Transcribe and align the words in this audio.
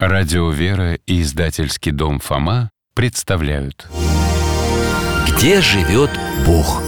Радио 0.00 0.50
«Вера» 0.50 0.94
и 0.94 1.22
издательский 1.22 1.90
дом 1.90 2.20
«Фома» 2.20 2.70
представляют. 2.94 3.88
Где 5.26 5.60
живет 5.60 6.10
Бог? 6.46 6.80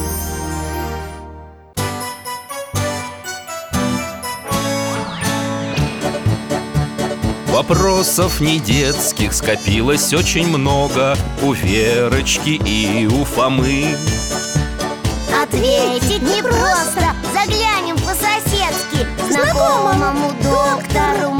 Вопросов 7.49 8.41
не 8.41 8.61
детских 8.61 9.32
скопилось 9.32 10.14
очень 10.14 10.46
много 10.46 11.16
У 11.42 11.52
Верочки 11.52 12.61
и 12.64 13.08
у 13.08 13.24
Фомы. 13.24 13.96
Ответить 15.42 16.22
непросто 16.22 17.11
Заглянем 17.32 17.96
по-соседски. 17.96 19.06
Знакомому 19.30 20.30
доктору 20.42 21.39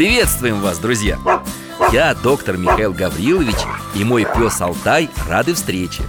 Приветствуем 0.00 0.62
вас, 0.62 0.78
друзья! 0.78 1.18
Я 1.92 2.14
доктор 2.14 2.56
Михаил 2.56 2.94
Гаврилович 2.94 3.58
и 3.94 4.02
мой 4.02 4.24
пес 4.24 4.58
Алтай 4.62 5.10
рады 5.28 5.52
встрече 5.52 6.04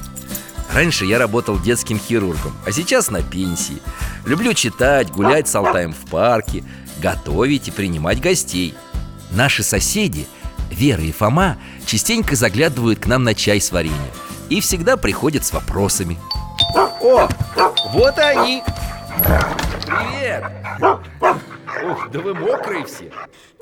Раньше 0.73 1.03
я 1.03 1.20
работал 1.20 1.59
детским 1.59 2.00
хирургом, 2.00 2.56
а 2.66 2.72
сейчас 2.72 3.12
на 3.12 3.22
пенсии 3.22 3.81
Люблю 4.25 4.53
читать, 4.53 5.12
гулять 5.12 5.50
с 5.50 5.56
Алтаем 5.56 5.92
в 5.92 6.09
парке, 6.09 6.64
готовить 7.02 7.67
и 7.67 7.72
принимать 7.72 8.22
гостей 8.22 8.75
Наши 9.31 9.62
соседи, 9.62 10.25
Вера 10.69 11.02
и 11.02 11.12
Фома, 11.12 11.58
частенько 11.86 12.38
заглядывают 12.38 13.00
к 13.00 13.08
нам 13.08 13.25
на 13.25 13.36
чай 13.36 13.59
с 13.59 13.73
вареньем 13.73 14.00
И 14.47 14.62
всегда 14.62 14.95
приходят 14.95 15.45
с 15.45 15.52
вопросами 15.52 16.17
О, 17.02 17.28
вот 17.92 18.17
они! 18.19 18.64
Привет! 19.86 20.45
Ух, 21.83 22.09
да 22.11 22.19
вы 22.19 22.33
мокрые 22.33 22.86
все. 22.86 23.11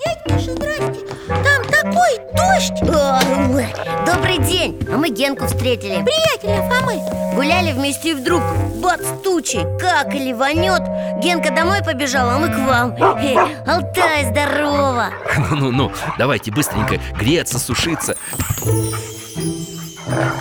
Дядь 0.03 0.25
Миша, 0.27 0.51
здрасте. 0.53 1.05
Там 1.27 1.63
такой 1.69 2.17
дождь. 2.35 2.81
О, 2.89 3.19
ой, 3.53 3.67
Добрый 4.05 4.39
день, 4.39 4.79
а 4.91 4.97
мы 4.97 5.09
Генку 5.09 5.45
встретили. 5.45 6.03
Приятеля 6.03 6.67
Фомы? 6.69 6.99
Гуляли 7.35 7.71
вместе 7.71 8.11
и 8.11 8.13
вдруг 8.13 8.41
бац 8.81 9.01
тучи 9.23 9.65
Как 9.79 10.13
и 10.13 10.19
ливанет 10.19 10.81
Генка 11.21 11.51
домой 11.51 11.79
побежал, 11.85 12.29
а 12.29 12.37
мы 12.39 12.47
к 12.47 12.57
вам. 12.57 12.91
Э, 12.93 13.63
Алтай, 13.65 14.25
здорово. 14.25 15.09
Ну-ну-ну, 15.37 15.91
давайте 16.17 16.51
быстренько 16.51 16.99
греться, 17.17 17.59
сушиться 17.59 18.15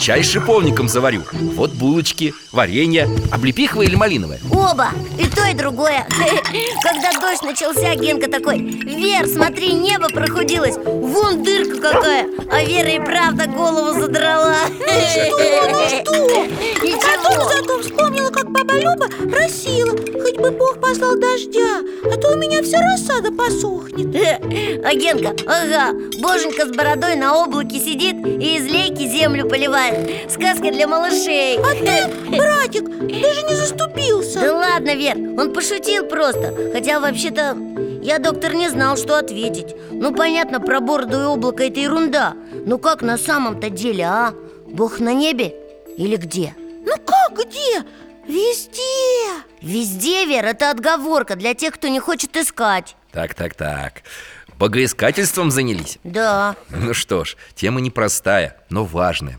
Чай 0.01 0.23
с 0.23 0.31
шиповником 0.31 0.89
заварю. 0.89 1.23
Вот 1.33 1.73
булочки, 1.73 2.35
варенье. 2.53 3.09
Облепиховое 3.33 3.87
или 3.87 3.97
малиновое? 3.97 4.39
Оба, 4.51 4.89
и 5.19 5.27
то, 5.27 5.45
и 5.47 5.55
другое. 5.55 6.07
Когда 6.83 7.13
дождь 7.21 7.43
начался, 7.43 7.95
Генка 7.95 8.31
такой 8.31 8.59
Вер, 8.61 9.27
смотри, 9.27 9.73
небо 9.75 10.09
прохудилось. 10.09 10.77
Вон 10.77 11.43
дырка 11.43 11.79
какая 11.81 12.27
А 12.51 12.63
Вера 12.65 12.89
и 12.89 12.99
правда 13.01 13.47
голову 13.47 14.01
задрала. 14.01 14.57
Что, 14.67 15.69
ну 15.71 15.89
что? 15.89 16.05
Потом 16.05 16.49
Ничего. 16.83 17.51
зато 17.51 17.83
вспомнила, 17.83 18.31
как 18.31 18.51
баба 18.51 18.75
Люба 18.75 19.09
просила. 19.31 19.91
Хоть 20.23 20.37
бы 20.39 20.51
Бог 20.51 20.81
послал 20.81 21.17
дождя 21.19 21.81
А 22.05 22.17
то 22.17 22.33
у 22.33 22.37
меня 22.37 22.63
вся 22.63 22.81
рассада 22.81 23.31
посохнет. 23.33 24.09
А 24.85 24.95
Генка, 24.95 25.35
ага, 25.47 25.93
боженька 26.21 26.67
с 26.67 26.71
бородой 26.71 27.17
на 27.17 27.37
облаке 27.43 27.79
сидит 27.79 28.17
И 28.25 28.57
из 28.57 28.65
лейки 28.65 29.07
землю 29.07 29.45
поливает 29.49 29.58
Сказка 30.29 30.71
для 30.71 30.87
малышей. 30.87 31.59
А 31.59 31.75
ты, 31.75 32.37
братик, 32.37 32.85
даже 32.85 33.43
не 33.43 33.55
заступился. 33.55 34.41
Да 34.41 34.57
ладно, 34.57 34.95
Вер, 34.95 35.17
он 35.17 35.53
пошутил 35.53 36.07
просто. 36.07 36.55
Хотя 36.73 37.01
вообще-то 37.01 37.57
я, 38.03 38.19
доктор, 38.19 38.55
не 38.55 38.69
знал, 38.69 38.97
что 38.97 39.19
ответить. 39.19 39.75
Ну, 39.91 40.15
понятно, 40.15 40.61
про 40.61 40.81
бороду 40.81 41.21
и 41.21 41.25
облако 41.25 41.65
это 41.65 41.81
ерунда. 41.81 42.35
Ну 42.67 42.79
как 42.79 43.03
на 43.03 43.19
самом-то 43.19 43.71
деле, 43.71 44.05
а? 44.05 44.35
Бог 44.67 45.01
на 45.01 45.13
небе 45.13 45.55
или 45.97 46.17
где? 46.17 46.55
Ну 46.59 46.95
как, 47.05 47.33
где? 47.33 47.85
Везде. 48.27 49.43
Везде, 49.61 50.25
Вер, 50.27 50.45
это 50.45 50.71
отговорка 50.71 51.35
для 51.35 51.55
тех, 51.55 51.75
кто 51.75 51.89
не 51.89 51.99
хочет 51.99 52.37
искать. 52.37 52.95
Так-так-так 53.11 54.03
Богоискательством 54.59 55.51
занялись? 55.51 55.99
Да, 56.03 56.57
Ну 56.71 56.93
что 56.93 57.25
ж, 57.25 57.37
тема 57.55 57.81
непростая, 57.81 58.57
но 58.71 58.85
важная. 58.85 59.39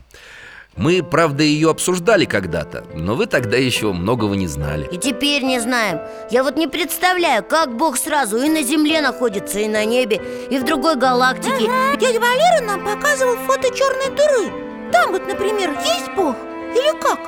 Мы, 0.76 1.02
правда, 1.02 1.42
ее 1.42 1.68
обсуждали 1.68 2.24
когда-то 2.24 2.84
Но 2.94 3.16
вы 3.16 3.26
тогда 3.26 3.56
еще 3.56 3.92
многого 3.92 4.34
не 4.36 4.46
знали. 4.46 4.88
И 4.90 4.96
теперь 4.96 5.42
не 5.42 5.58
знаем. 5.58 6.00
Я 6.30 6.42
вот 6.42 6.56
не 6.56 6.68
представляю, 6.68 7.42
как 7.44 7.76
Бог 7.76 7.98
сразу 7.98 8.38
и 8.38 8.48
на 8.48 8.62
земле 8.62 9.02
находится, 9.02 9.58
и 9.58 9.68
на 9.68 9.84
небе, 9.84 10.22
и 10.48 10.58
в 10.58 10.64
другой 10.64 10.96
галактике. 10.96 11.68
Ага, 11.68 11.96
Дядя 12.00 12.20
Валера 12.20 12.64
нам 12.64 12.84
показывал 12.84 13.36
фото 13.46 13.68
черной 13.76 14.16
дыры. 14.16 14.90
Там 14.92 15.12
вот, 15.12 15.26
например, 15.26 15.70
есть 15.84 16.10
Бог? 16.16 16.36
Или 16.72 16.98
как? 17.02 17.20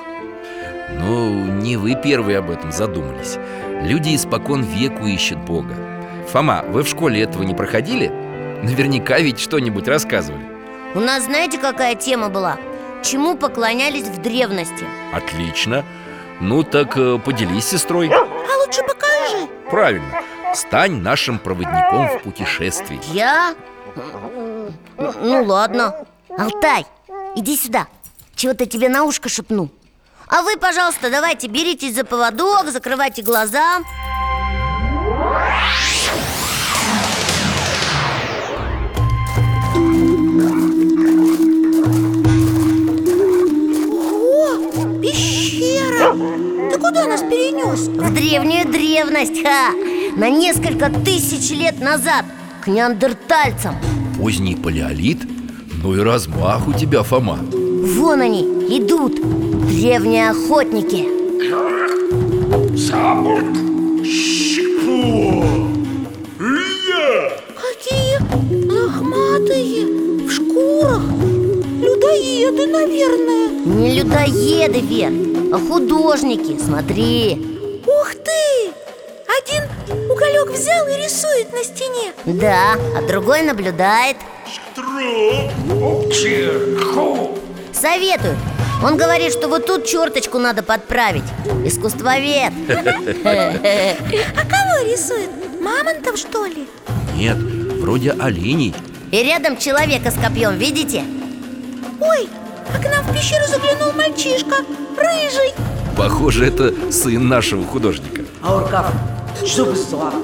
Ну, 0.99 1.45
не 1.61 1.77
вы 1.77 1.95
первые 2.03 2.39
об 2.39 2.51
этом 2.51 2.73
задумались. 2.73 3.37
Люди 3.83 4.15
испокон 4.15 4.63
веку 4.63 5.07
ищут 5.07 5.39
Бога 5.39 5.92
Фома, 6.33 6.65
вы 6.69 6.83
в 6.83 6.89
школе 6.89 7.23
этого 7.23 7.43
не 7.43 7.55
проходили? 7.55 8.09
Наверняка 8.63 9.19
ведь 9.19 9.39
что-нибудь 9.39 9.87
рассказывали. 9.87 10.43
У 10.95 11.01
нас 11.01 11.25
знаете, 11.25 11.59
какая 11.59 11.95
тема 11.95 12.31
была? 12.31 12.57
Чему 13.03 13.37
поклонялись 13.37 14.07
в 14.07 14.23
древности? 14.23 14.87
Отлично. 15.13 15.85
Ну 16.41 16.63
так 16.63 16.97
э, 16.97 17.19
поделись 17.19 17.65
с 17.67 17.71
сестрой. 17.73 18.11
А 18.11 18.65
лучше 18.65 18.81
покажи. 18.83 19.47
Правильно. 19.71 20.23
Стань 20.55 21.03
нашим 21.03 21.39
проводником 21.39 22.09
в 22.09 22.23
путешествии. 22.23 22.99
Я? 23.13 23.55
Ну 24.97 25.45
ладно. 25.45 26.07
Алтай, 26.31 26.87
иди 27.37 27.59
сюда. 27.59 27.89
Чего-то 28.35 28.65
тебе 28.65 28.89
на 28.89 29.05
ушко 29.05 29.29
шепну. 29.29 29.69
А 30.29 30.41
вы, 30.41 30.57
пожалуйста, 30.57 31.11
давайте 31.11 31.47
беритесь 31.47 31.95
за 31.95 32.05
поводок, 32.05 32.71
закрывайте 32.71 33.21
глаза 33.21 33.81
Ты 46.13 46.79
куда 46.79 47.07
нас 47.07 47.23
перенес? 47.23 47.89
В 47.89 48.13
древнюю 48.13 48.71
древность, 48.71 49.43
ха! 49.43 49.73
На 50.15 50.29
несколько 50.29 50.91
тысяч 50.91 51.51
лет 51.57 51.81
назад 51.81 52.27
К 52.63 52.67
неандертальцам. 52.67 53.77
Поздний 54.19 54.55
палеолит? 54.55 55.23
Ну 55.83 55.97
и 55.97 56.01
размах 56.01 56.69
у 56.69 56.75
тебя, 56.75 57.03
Фома. 57.03 57.39
Вон 57.51 58.21
они, 58.21 58.43
идут 58.77 59.15
Древние 59.71 60.31
охотники. 60.31 61.09
Какие 67.57 68.19
лохматые! 68.71 69.87
В 70.27 70.31
шкурах! 70.31 71.03
Людоеды, 71.81 72.67
наверное 72.67 73.42
Не 73.65 73.95
людоеды, 73.95 74.81
Вер, 74.81 75.13
а 75.55 75.59
художники, 75.59 76.59
смотри 76.59 77.39
Ух 77.87 78.13
ты! 78.15 78.73
Один 79.39 80.11
уголек 80.11 80.51
взял 80.51 80.85
и 80.89 80.97
рисует 80.97 81.53
на 81.53 81.63
стене 81.63 82.13
Да, 82.25 82.75
а 82.97 83.03
другой 83.07 83.43
наблюдает 83.43 84.17
Советую 87.73 88.37
Он 88.85 88.97
говорит, 88.97 89.33
что 89.33 89.47
вот 89.47 89.65
тут 89.65 89.87
черточку 89.87 90.39
надо 90.39 90.65
подправить 90.65 91.23
Искусствовед 91.65 92.53
А 93.25 94.45
кого 94.45 94.91
рисует? 94.91 95.31
Мамонтов, 95.61 96.19
что 96.19 96.47
ли? 96.47 96.67
Нет, 97.15 97.37
вроде 97.37 98.11
оленей 98.11 98.75
И 99.13 99.23
рядом 99.23 99.57
человека 99.57 100.11
с 100.11 100.15
копьем, 100.15 100.57
видите? 100.57 101.05
Ой, 102.01 102.29
а 102.75 102.79
к 102.79 102.85
нам 102.85 103.05
в 103.05 103.13
пещеру 103.13 103.47
заглянул 103.47 103.93
мальчишка 103.93 104.57
Рыжий 104.97 105.55
Похоже, 105.97 106.47
это 106.47 106.93
сын 106.93 107.29
нашего 107.29 107.65
художника 107.65 108.23
Ауркав, 108.43 108.93
чтобы 109.47 109.77
слаб 109.77 110.15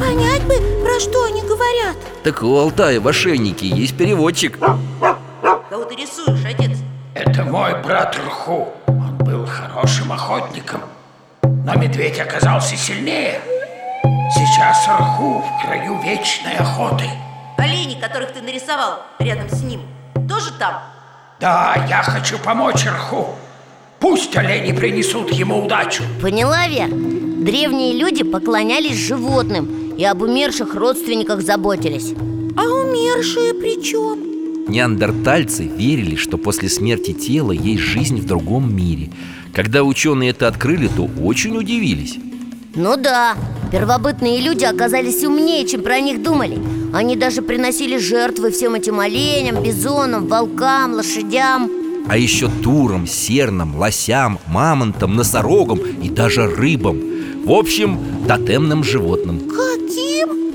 Понять 0.00 0.42
бы, 0.44 0.54
про 0.82 1.00
что 1.00 1.24
они 1.24 1.40
говорят 1.42 1.96
Так 2.22 2.42
у 2.42 2.56
Алтая 2.56 3.00
в 3.00 3.08
ошейнике 3.08 3.66
есть 3.66 3.96
переводчик 3.96 4.58
Кого 4.58 5.84
ты 5.84 5.96
рисуешь, 5.96 6.44
отец? 6.44 6.78
Это 7.14 7.44
мой 7.44 7.80
брат 7.82 8.16
Рху. 8.16 8.68
Он 8.86 9.16
был 9.18 9.46
хорошим 9.46 10.12
охотником, 10.12 10.82
но 11.42 11.74
медведь 11.74 12.18
оказался 12.20 12.76
сильнее. 12.76 13.40
Сейчас 14.34 14.86
Рху 14.88 15.40
в 15.42 15.62
краю 15.62 16.00
вечной 16.02 16.56
охоты. 16.56 17.08
Олени, 17.58 18.00
которых 18.00 18.32
ты 18.32 18.40
нарисовал 18.42 19.00
рядом 19.20 19.48
с 19.48 19.62
ним, 19.62 19.82
тоже 20.28 20.52
там? 20.58 20.82
Да, 21.40 21.86
я 21.88 22.02
хочу 22.02 22.38
помочь 22.38 22.86
Рху. 22.86 23.26
Пусть 24.00 24.36
олени 24.36 24.72
принесут 24.72 25.32
ему 25.32 25.64
удачу. 25.64 26.02
Поняла, 26.20 26.68
Вер? 26.68 26.88
Древние 26.90 27.94
люди 27.94 28.22
поклонялись 28.22 28.96
животным 28.96 29.94
и 29.96 30.04
об 30.04 30.22
умерших 30.22 30.74
родственниках 30.74 31.42
заботились 31.42 32.12
А 32.56 32.62
умершие 32.62 33.54
при 33.54 33.82
чем? 33.82 34.18
Неандертальцы 34.68 35.64
верили, 35.64 36.16
что 36.16 36.38
после 36.38 36.68
смерти 36.68 37.12
тела 37.12 37.52
есть 37.52 37.82
жизнь 37.82 38.20
в 38.20 38.26
другом 38.26 38.74
мире 38.74 39.10
Когда 39.52 39.82
ученые 39.84 40.30
это 40.30 40.48
открыли, 40.48 40.88
то 40.88 41.08
очень 41.22 41.56
удивились 41.56 42.16
Ну 42.74 42.96
да, 42.96 43.34
первобытные 43.74 44.40
люди 44.40 44.64
оказались 44.64 45.24
умнее, 45.24 45.66
чем 45.66 45.82
про 45.82 45.98
них 45.98 46.22
думали. 46.22 46.60
Они 46.92 47.16
даже 47.16 47.42
приносили 47.42 47.98
жертвы 47.98 48.52
всем 48.52 48.74
этим 48.74 49.00
оленям, 49.00 49.64
бизонам, 49.64 50.28
волкам, 50.28 50.92
лошадям. 50.94 51.68
А 52.08 52.16
еще 52.16 52.48
турам, 52.62 53.08
сернам, 53.08 53.76
лосям, 53.76 54.38
мамонтам, 54.46 55.16
носорогам 55.16 55.78
и 55.78 56.08
даже 56.08 56.46
рыбам. 56.46 57.00
В 57.44 57.50
общем, 57.50 57.98
тотемным 58.28 58.84
животным. 58.84 59.40
Каким? 59.40 60.52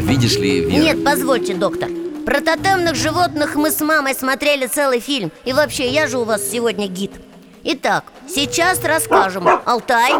Видишь 0.06 0.36
ли, 0.36 0.60
Вера? 0.60 0.82
Нет, 0.82 1.02
позвольте, 1.02 1.54
доктор. 1.54 1.88
Про 2.26 2.42
тотемных 2.42 2.96
животных 2.96 3.54
мы 3.54 3.70
с 3.70 3.80
мамой 3.80 4.14
смотрели 4.14 4.66
целый 4.66 5.00
фильм. 5.00 5.32
И 5.46 5.54
вообще, 5.54 5.88
я 5.88 6.06
же 6.06 6.18
у 6.18 6.24
вас 6.24 6.42
сегодня 6.46 6.86
гид. 6.86 7.12
Итак, 7.64 8.12
сейчас 8.28 8.84
расскажем. 8.84 9.48
Алтай 9.64 10.12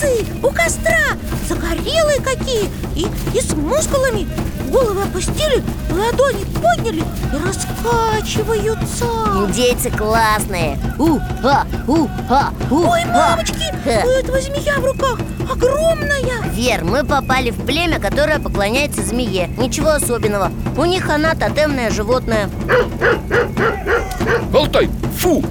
Индейцы! 0.00 0.26
У 0.42 0.50
костра! 0.50 1.16
Загорелые 1.48 2.20
какие! 2.20 2.70
И, 2.94 3.06
и 3.34 3.40
с 3.40 3.54
мускулами! 3.54 4.26
Головы 4.70 5.02
опустили, 5.02 5.62
ладони 5.90 6.44
подняли 6.62 7.00
и 7.00 7.44
раскачиваются 7.44 9.04
Индейцы 9.44 9.90
классные 9.90 10.78
У-ха, 10.96 11.66
у-ха, 11.88 12.50
у-ха 12.70 12.90
Ой, 12.92 13.04
мамочки, 13.06 13.64
Ха. 13.84 14.02
у 14.04 14.08
этого 14.10 14.40
змея 14.40 14.78
в 14.78 14.84
руках 14.84 15.18
огромная 15.50 16.20
Вер, 16.52 16.84
мы 16.84 17.04
попали 17.04 17.50
в 17.50 17.66
племя, 17.66 17.98
которое 17.98 18.38
поклоняется 18.38 19.02
змее 19.02 19.48
Ничего 19.58 19.90
особенного 19.90 20.52
У 20.76 20.84
них 20.84 21.10
она 21.10 21.34
тотемное 21.34 21.90
животное 21.90 22.48
Алтай, 24.54 24.88
фу! 25.18 25.42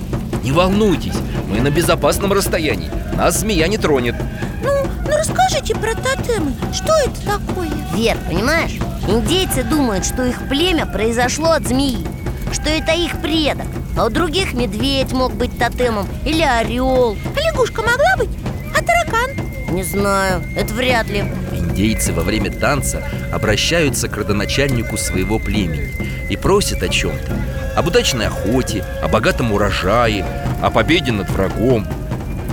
Не 0.43 0.53
волнуйтесь, 0.53 1.17
мы 1.49 1.59
на 1.59 1.69
безопасном 1.69 2.31
расстоянии 2.31 2.89
Нас 3.19 3.41
змея 3.41 3.67
не 3.67 3.77
тронет 3.77 4.15
Ну, 4.63 4.71
ну 5.03 5.17
расскажите 5.17 5.75
про 5.75 5.93
тотемы 5.93 6.53
Что 6.73 6.93
это 7.05 7.37
такое? 7.37 7.69
Вер, 7.93 8.15
понимаешь? 8.29 8.79
Индейцы 9.09 9.63
думают, 9.63 10.05
что 10.05 10.23
их 10.23 10.47
племя 10.47 10.85
произошло 10.85 11.51
от 11.51 11.67
змеи 11.67 12.07
Что 12.53 12.69
это 12.69 12.93
их 12.93 13.19
предок 13.21 13.65
А 13.97 14.05
у 14.05 14.09
других 14.09 14.53
медведь 14.53 15.11
мог 15.11 15.33
быть 15.33 15.57
тотемом 15.59 16.07
Или 16.23 16.43
орел 16.43 17.17
А 17.35 17.39
лягушка 17.41 17.81
могла 17.81 18.15
быть? 18.15 18.29
А 18.73 18.81
таракан? 18.81 19.31
Не 19.75 19.83
знаю, 19.83 20.41
это 20.55 20.73
вряд 20.73 21.07
ли 21.09 21.25
Индейцы 21.51 22.13
во 22.13 22.23
время 22.23 22.49
танца 22.49 23.03
обращаются 23.33 24.07
к 24.07 24.15
родоначальнику 24.15 24.95
своего 24.95 25.39
племени 25.39 25.91
и 26.29 26.37
просят 26.37 26.81
о 26.83 26.87
чем-то 26.87 27.37
Об 27.75 27.87
удачной 27.87 28.27
охоте, 28.27 28.85
о 29.03 29.09
богатом 29.09 29.51
урожае, 29.51 30.25
о 30.61 30.69
победе 30.69 31.11
над 31.11 31.29
врагом 31.29 31.85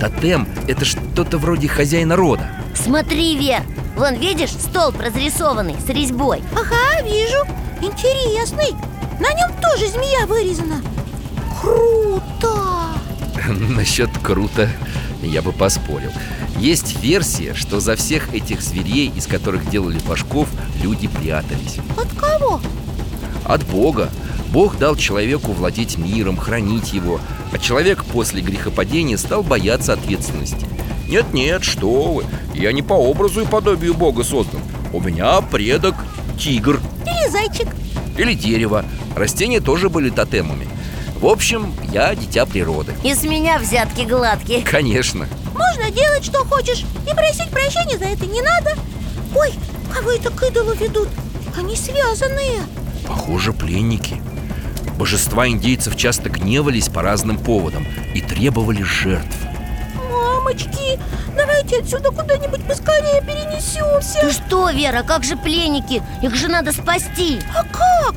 Тотем– 0.00 0.46
это 0.68 0.84
что-то 0.84 1.38
вроде 1.38 1.68
хозяина 1.68 2.16
рода. 2.16 2.48
Смотри, 2.74 3.36
Вер, 3.36 3.62
вон 3.96 4.14
видишь 4.14 4.50
столб 4.52 5.00
разрисованный 5.00 5.76
с 5.84 5.88
резьбой? 5.88 6.42
Ага, 6.52 7.02
вижу. 7.02 7.38
Интересный. 7.80 8.74
На 9.18 9.32
нем 9.32 9.50
тоже 9.62 9.88
змея 9.88 10.26
вырезана. 10.26 10.82
Круто! 11.60 12.96
Насчет 13.70 14.10
круто 14.18 14.68
я 15.22 15.42
бы 15.42 15.52
поспорил. 15.52 16.10
Есть 16.58 17.02
версия, 17.02 17.54
что 17.54 17.80
за 17.80 17.96
всех 17.96 18.34
этих 18.34 18.62
зверей, 18.62 19.12
из 19.14 19.26
которых 19.26 19.68
делали 19.70 19.98
башков, 20.06 20.48
люди 20.82 21.08
прятались. 21.08 21.78
От 21.96 22.08
кого? 22.18 22.60
От 23.44 23.64
Бога. 23.66 24.10
Бог 24.52 24.78
дал 24.78 24.96
человеку 24.96 25.52
владеть 25.52 25.98
миром, 25.98 26.36
хранить 26.36 26.92
его 26.92 27.20
А 27.52 27.58
человек 27.58 28.04
после 28.04 28.42
грехопадения 28.42 29.16
стал 29.16 29.42
бояться 29.42 29.92
ответственности. 29.92 30.66
Нет-нет, 31.08 31.62
что 31.64 31.88
вы 32.12 32.24
Я 32.54 32.72
не 32.72 32.82
по 32.82 32.94
образу 32.94 33.42
и 33.42 33.46
подобию 33.46 33.94
Бога 33.94 34.24
создан. 34.24 34.60
У 34.92 35.00
меня 35.00 35.40
предок 35.40 35.94
тигр 36.38 36.80
Или 37.06 37.30
зайчик? 37.30 37.68
или 38.18 38.32
дерево. 38.32 38.84
Растения 39.14 39.60
тоже 39.60 39.88
были 39.90 40.08
тотемами. 40.10 40.66
В 41.20 41.26
общем, 41.26 41.72
я 41.92 42.14
дитя 42.14 42.46
природы. 42.46 42.94
И 43.04 43.14
с 43.14 43.22
меня 43.24 43.58
взятки 43.58 44.02
гладкие. 44.02 44.62
Конечно. 44.62 45.26
Можно 45.54 45.90
делать, 45.90 46.24
что 46.24 46.44
хочешь 46.44 46.84
И 47.10 47.14
просить 47.14 47.50
прощения 47.50 47.98
за 47.98 48.06
это 48.06 48.26
не 48.26 48.40
надо. 48.42 48.70
Ой, 49.34 49.50
кого 49.94 50.10
это 50.12 50.30
к 50.30 50.42
идолу 50.42 50.72
ведут? 50.74 51.08
Они 51.58 51.76
связанные. 51.76 52.60
Похоже, 53.06 53.52
пленники 53.52 54.20
Божества 54.96 55.48
индейцев 55.48 55.96
часто 55.96 56.30
гневались 56.30 56.88
по 56.88 57.02
разным 57.02 57.38
поводам 57.38 57.86
И 58.14 58.20
требовали 58.20 58.82
жертв 58.82 59.36
Мамочки, 60.10 60.98
давайте 61.36 61.80
отсюда 61.80 62.10
куда-нибудь 62.10 62.64
поскорее 62.64 63.20
перенесемся 63.20 64.20
Ты 64.20 64.32
что, 64.32 64.70
Вера, 64.70 65.02
как 65.02 65.24
же 65.24 65.36
пленники? 65.36 66.02
Их 66.22 66.34
же 66.34 66.48
надо 66.48 66.72
спасти 66.72 67.40
А 67.54 67.62
как? 67.64 68.14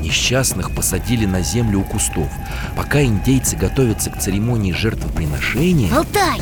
Несчастных 0.00 0.74
посадили 0.74 1.26
на 1.26 1.42
землю 1.42 1.80
у 1.80 1.84
кустов 1.84 2.28
Пока 2.76 3.02
индейцы 3.02 3.56
готовятся 3.56 4.10
к 4.10 4.18
церемонии 4.18 4.72
жертвоприношения 4.72 5.94
Алтай, 5.94 6.40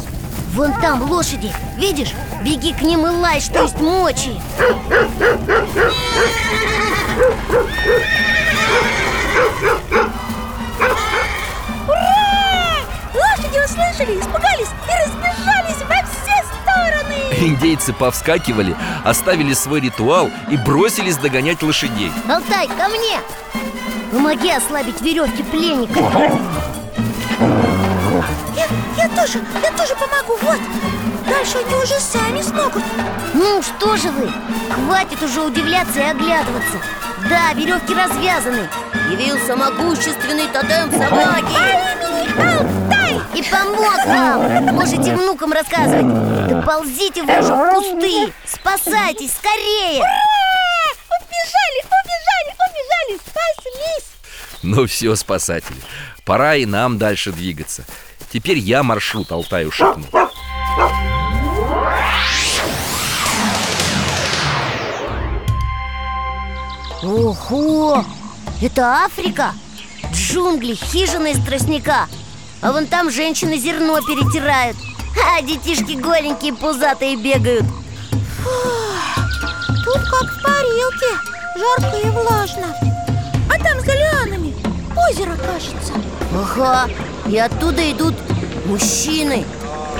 вон 0.54 0.72
там 0.80 1.10
лошади, 1.10 1.50
видишь? 1.76 2.12
Беги 2.44 2.72
к 2.72 2.82
ним 2.82 3.06
и 3.06 3.10
лай, 3.10 3.40
что 3.40 3.62
есть 3.62 3.80
мочи 3.80 4.32
Лошади 13.14 13.58
услышали, 13.64 14.20
испугались 14.20 14.68
и 14.86 14.92
разбежались 15.04 15.82
во 15.88 15.96
все 16.06 16.44
стороны! 16.60 17.46
Индейцы 17.46 17.92
повскакивали, 17.92 18.76
оставили 19.04 19.54
свой 19.54 19.80
ритуал 19.80 20.30
и 20.50 20.56
бросились 20.56 21.16
догонять 21.16 21.62
лошадей. 21.62 22.12
Алтай, 22.28 22.68
ко 22.68 22.88
мне! 22.88 23.20
Помоги 24.10 24.50
ослабить 24.50 25.00
веревки 25.00 25.42
пленника! 25.42 25.98
Я, 28.54 28.66
я 28.96 29.08
тоже, 29.08 29.40
я 29.62 29.72
тоже 29.72 29.94
помогу, 29.94 30.38
вот! 30.42 30.60
Дальше 31.26 31.58
они 31.64 31.74
уже 31.74 31.98
сами 32.00 32.42
смогут 32.42 32.82
Ну 33.32 33.62
что 33.62 33.96
же 33.96 34.10
вы? 34.10 34.30
Хватит 34.70 35.22
уже 35.22 35.40
удивляться 35.40 36.00
и 36.00 36.04
оглядываться! 36.04 36.78
Да, 37.28 37.52
веревки 37.54 37.94
развязаны 37.94 38.68
Явился 39.12 39.54
могущественный 39.56 40.48
тотем 40.48 40.90
собаки. 40.90 41.44
Алтай! 42.38 43.20
И 43.34 43.42
помог 43.42 44.06
вам. 44.06 44.74
Можете 44.74 45.14
внукам 45.14 45.52
рассказывать. 45.52 46.48
Да 46.48 46.62
ползите 46.62 47.22
вы 47.22 47.38
уже 47.38 47.52
в 47.52 47.74
кусты. 47.74 48.32
Спасайтесь 48.46 49.32
скорее. 49.34 50.02
Убежали, 51.20 51.80
убежали, 51.84 52.54
убежали, 52.56 53.20
спаслись. 53.20 54.08
Ну 54.62 54.86
все, 54.86 55.14
спасатели, 55.14 55.76
пора 56.24 56.54
и 56.54 56.64
нам 56.64 56.96
дальше 56.96 57.32
двигаться. 57.32 57.84
Теперь 58.32 58.56
я 58.56 58.82
маршрут 58.82 59.30
Алтаю 59.30 59.70
шепну. 59.70 60.06
Ого! 67.02 68.04
Это 68.62 69.04
Африка? 69.04 69.52
Джунгли, 70.12 70.74
хижина 70.74 71.28
из 71.28 71.44
тростника! 71.44 72.06
А 72.60 72.70
вон 72.70 72.86
там 72.86 73.10
женщины 73.10 73.58
зерно 73.58 74.00
перетирают! 74.00 74.76
А 75.36 75.42
детишки 75.42 75.92
голенькие, 75.94 76.54
пузатые 76.54 77.16
бегают! 77.16 77.64
Тут 79.84 80.00
как 80.08 80.30
в 80.30 80.42
парилке, 80.42 81.06
жарко 81.56 81.96
и 82.06 82.10
влажно. 82.10 82.76
Озеро, 85.12 85.36
кажется. 85.36 85.92
Ага, 86.32 86.88
и 87.26 87.36
оттуда 87.36 87.90
идут 87.90 88.14
мужчины. 88.66 89.44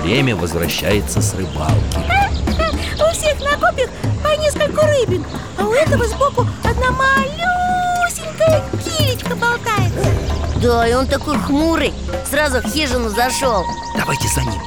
Племя 0.03 0.37
возвращается 0.37 1.21
с 1.21 1.35
рыбалки. 1.35 1.99
У 2.95 3.13
всех 3.13 3.41
на 3.41 3.57
копьях 3.59 3.91
по 4.23 4.29
нескольку 4.41 4.87
рыбин 4.87 5.25
А 5.59 5.65
у 5.65 5.73
этого 5.73 6.07
сбоку 6.07 6.47
одна 6.63 6.93
малюсенькая 8.03 8.63
килечка 8.85 9.37
болтается. 9.37 10.11
Да, 10.61 10.87
и 10.87 10.93
он 10.95 11.07
такой 11.07 11.39
хмурый. 11.39 11.93
Сразу 12.29 12.61
в 12.61 12.73
хижину 12.73 13.09
зашел. 13.09 13.65
Давайте 13.97 14.29
за 14.29 14.43
ним. 14.43 14.61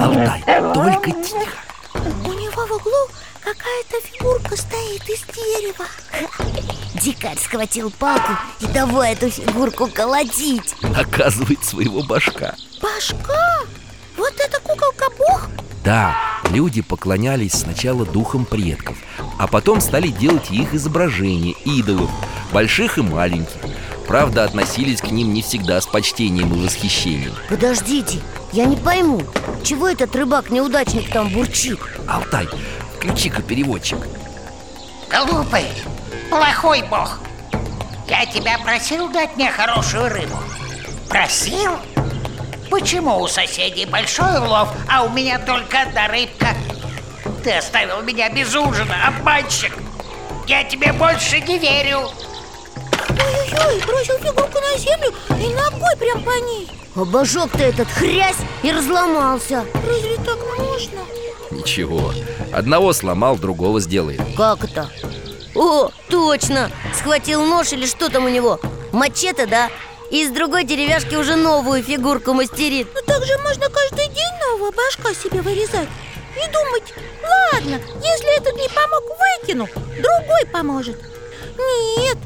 Алтай, 0.00 0.42
только 0.74 1.10
тихо. 1.10 1.58
У 2.26 2.32
него 2.32 2.66
в 2.66 2.72
углу 2.72 3.08
какая-то 3.40 4.00
фигурка 4.02 4.56
стоит 4.56 5.08
из 5.08 5.22
дерева. 5.34 5.86
Дикарь 6.94 7.38
схватил 7.38 7.90
палку 7.90 8.32
и 8.60 8.66
давай 8.66 9.12
эту 9.12 9.30
фигурку 9.30 9.86
колотить. 9.88 10.74
Оказывает 10.96 11.62
своего 11.64 12.02
башка. 12.02 12.54
Башка? 12.80 13.60
Вот 14.16 14.32
эта 14.38 14.60
куколка-бог? 14.60 15.48
Да, 15.84 16.16
люди 16.54 16.80
поклонялись 16.80 17.52
сначала 17.52 18.06
духам 18.06 18.44
предков 18.44 18.96
А 19.38 19.46
потом 19.46 19.80
стали 19.80 20.08
делать 20.08 20.50
их 20.50 20.72
изображения, 20.74 21.54
идолов 21.64 22.10
Больших 22.52 22.98
и 22.98 23.02
маленьких. 23.02 23.56
Правда, 24.06 24.44
относились 24.44 25.00
к 25.00 25.10
ним 25.10 25.32
не 25.32 25.42
всегда 25.42 25.80
с 25.80 25.86
почтением 25.86 26.54
и 26.54 26.64
восхищением. 26.64 27.32
Подождите, 27.48 28.20
я 28.52 28.66
не 28.66 28.76
пойму 28.76 29.22
Чего 29.64 29.88
этот 29.88 30.14
рыбак-неудачник 30.14 31.10
там 31.10 31.28
бурчит? 31.30 31.80
Алтай, 32.06 32.48
включи-ка 32.96 33.42
переводчик. 33.42 33.98
Глупый, 35.10 35.66
плохой 36.30 36.82
бог. 36.88 37.20
Я 38.06 38.26
тебя 38.26 38.58
просил 38.58 39.08
дать 39.08 39.36
мне 39.36 39.50
хорошую 39.50 40.08
рыбу. 40.10 40.36
Просил? 41.08 41.72
Почему 42.70 43.20
у 43.20 43.28
соседей 43.28 43.86
большой 43.86 44.38
улов, 44.40 44.68
а 44.90 45.04
у 45.04 45.10
меня 45.10 45.38
только 45.38 45.82
одна 45.82 46.08
рыбка? 46.08 46.48
Ты 47.42 47.52
оставил 47.52 48.02
меня 48.02 48.30
без 48.30 48.54
ужина, 48.54 48.94
обманщик 49.06 49.72
Я 50.46 50.64
тебе 50.64 50.92
больше 50.92 51.40
не 51.40 51.58
верю 51.58 52.08
Ой-ой-ой, 53.10 53.82
бросил 53.86 54.16
фигурку 54.18 54.58
на 54.60 54.78
землю 54.78 55.12
и 55.30 55.52
ногой 55.54 55.96
прям 55.98 56.22
по 56.22 56.30
ней 56.30 56.68
Обожег-то 56.96 57.62
этот 57.62 57.88
хрясь 57.88 58.36
и 58.62 58.72
разломался 58.72 59.64
Разве 59.86 60.16
так 60.16 60.38
можно? 60.58 61.00
Ничего, 61.50 62.12
одного 62.52 62.92
сломал, 62.92 63.36
другого 63.36 63.80
сделает 63.80 64.20
Как 64.36 64.64
это? 64.64 64.88
О, 65.54 65.90
точно! 66.08 66.70
Схватил 66.94 67.44
нож 67.44 67.72
или 67.72 67.86
что 67.86 68.08
там 68.08 68.24
у 68.24 68.28
него? 68.28 68.58
Мачете, 68.92 69.46
да? 69.46 69.68
И 70.14 70.22
из 70.22 70.30
другой 70.30 70.62
деревяшки 70.62 71.16
уже 71.16 71.34
новую 71.34 71.82
фигурку 71.82 72.34
мастерит. 72.34 72.86
Ну 72.94 73.00
так 73.04 73.24
же 73.24 73.36
можно 73.38 73.68
каждый 73.68 74.06
день 74.06 74.32
нового 74.46 74.70
башка 74.70 75.12
себе 75.12 75.42
вырезать. 75.42 75.88
И 76.36 76.52
думать, 76.52 76.94
ладно, 77.52 77.80
если 77.96 78.36
этот 78.36 78.54
не 78.54 78.68
помог, 78.68 79.02
выкину 79.42 79.68
Другой 79.96 80.46
поможет 80.52 80.96
Нет, 81.98 82.16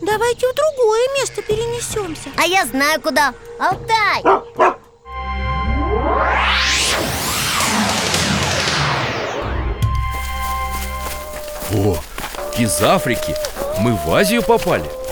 давайте 0.00 0.50
в 0.50 0.54
другое 0.54 1.06
место 1.18 1.42
перенесемся. 1.42 2.30
А 2.38 2.46
я 2.46 2.64
знаю 2.64 2.98
куда. 3.02 3.34
Алтай! 3.58 4.22
О, 11.74 11.98
из 12.56 12.80
Африки 12.80 13.36
мы 13.80 13.94
в 13.96 14.14
Азию 14.14 14.42
попали 14.42 15.03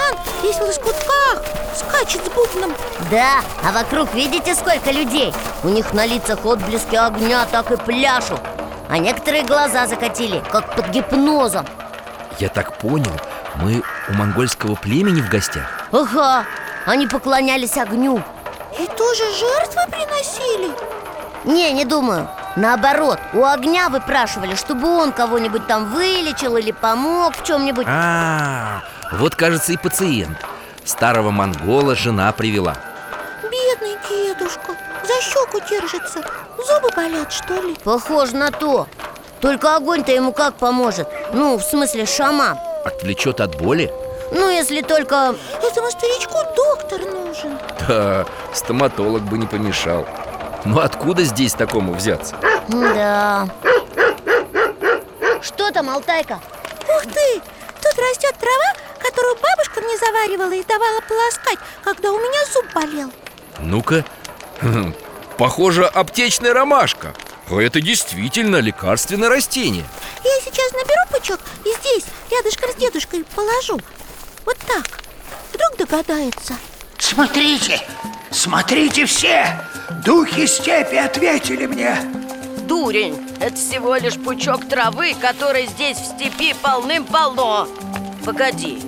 Шаман 0.00 0.18
весь 0.42 0.56
в 0.56 0.62
лоскутках 0.62 1.42
Скачет 1.74 2.24
с 2.24 2.28
бубном. 2.30 2.74
Да, 3.10 3.40
а 3.64 3.72
вокруг 3.72 4.12
видите 4.14 4.54
сколько 4.54 4.90
людей? 4.90 5.32
У 5.62 5.68
них 5.68 5.92
на 5.92 6.04
лицах 6.04 6.44
отблески 6.44 6.96
огня 6.96 7.46
так 7.50 7.70
и 7.70 7.76
пляшут. 7.76 8.40
А 8.88 8.98
некоторые 8.98 9.44
глаза 9.44 9.86
закатили, 9.86 10.42
как 10.50 10.74
под 10.74 10.88
гипнозом. 10.88 11.66
Я 12.38 12.48
так 12.48 12.76
понял, 12.78 13.12
мы 13.56 13.82
у 14.08 14.12
монгольского 14.12 14.74
племени 14.74 15.20
в 15.20 15.28
гостях? 15.28 15.88
Ага, 15.92 16.44
они 16.86 17.06
поклонялись 17.06 17.76
огню. 17.76 18.22
И 18.78 18.86
тоже 18.86 19.22
жертвы 19.38 19.82
приносили? 19.90 20.70
Не, 21.44 21.72
не 21.72 21.84
думаю 21.84 22.28
Наоборот, 22.56 23.18
у 23.32 23.44
огня 23.44 23.88
выпрашивали, 23.88 24.56
чтобы 24.56 24.88
он 24.88 25.12
кого-нибудь 25.12 25.66
там 25.66 25.92
вылечил 25.92 26.56
или 26.56 26.72
помог 26.72 27.36
в 27.36 27.44
чем-нибудь 27.44 27.86
А, 27.88 28.82
вот 29.12 29.36
кажется 29.36 29.72
и 29.72 29.76
пациент. 29.76 30.36
Старого 30.84 31.30
монгола 31.30 31.94
жена 31.94 32.32
привела. 32.32 32.76
Бедный 33.42 33.96
дедушка 34.08 34.74
За 35.06 35.22
щеку 35.22 35.60
держится 35.68 36.20
Зубы 36.56 36.88
болят, 36.96 37.32
что 37.32 37.54
ли? 37.54 37.76
Похоже 37.84 38.36
на 38.36 38.50
то. 38.50 38.88
Только 39.40 39.76
огонь-то 39.76 40.12
ему 40.12 40.32
как 40.32 40.54
поможет? 40.54 41.08
Ну, 41.32 41.56
в 41.56 41.62
смысле, 41.62 42.06
шаман 42.06 42.58
Отвлечет 42.84 43.40
от 43.40 43.56
боли? 43.56 43.92
Ну, 44.32 44.48
если 44.48 44.82
только... 44.82 45.34
Этому 45.62 45.90
старичку 45.90 46.38
доктор 46.56 47.00
нужен. 47.00 47.58
Да, 47.88 48.24
стоматолог 48.52 49.22
бы 49.22 49.38
не 49.38 49.46
помешал 49.46 50.06
Но 50.64 50.80
откуда 50.80 51.24
здесь 51.24 51.54
такому 51.54 51.94
взяться? 51.94 52.36
Да. 52.68 53.48
Что 55.42 55.70
там, 55.70 55.88
Алтайка? 55.88 56.40
Ух 56.88 57.02
ты! 57.02 57.40
Тут 57.82 57.98
растет 57.98 58.34
трава, 58.38 58.74
которую 58.98 59.36
бабушка 59.36 59.80
мне 59.80 59.96
заваривала 59.96 60.52
и 60.52 60.62
давала 60.64 61.00
полоскать, 61.00 61.58
когда 61.82 62.12
у 62.12 62.18
меня 62.18 62.44
зуб 62.52 62.66
болел. 62.74 63.12
Ну-ка. 63.58 64.04
Похоже, 65.38 65.86
аптечная 65.86 66.52
ромашка. 66.52 67.14
А 67.50 67.60
Это 67.60 67.80
действительно 67.80 68.56
лекарственное 68.56 69.28
растение. 69.28 69.84
Я 70.22 70.40
сейчас 70.44 70.72
наберу 70.72 71.00
пучок 71.10 71.40
и 71.64 71.72
здесь, 71.80 72.04
рядышком 72.30 72.70
с 72.70 72.74
дедушкой, 72.74 73.24
положу. 73.34 73.80
Вот 74.44 74.58
так. 74.58 75.00
Вдруг 75.52 75.76
догадается. 75.78 76.54
Смотрите, 76.98 77.80
смотрите 78.30 79.06
все 79.06 79.58
Духи 79.90 80.46
степи 80.46 80.94
ответили 80.96 81.66
мне 81.66 81.96
Дурень, 82.68 83.18
это 83.40 83.56
всего 83.56 83.96
лишь 83.96 84.14
пучок 84.14 84.68
травы, 84.68 85.14
который 85.20 85.66
здесь 85.66 85.98
в 85.98 86.04
степи 86.04 86.54
полным-полно 86.62 87.66
Погоди, 88.24 88.80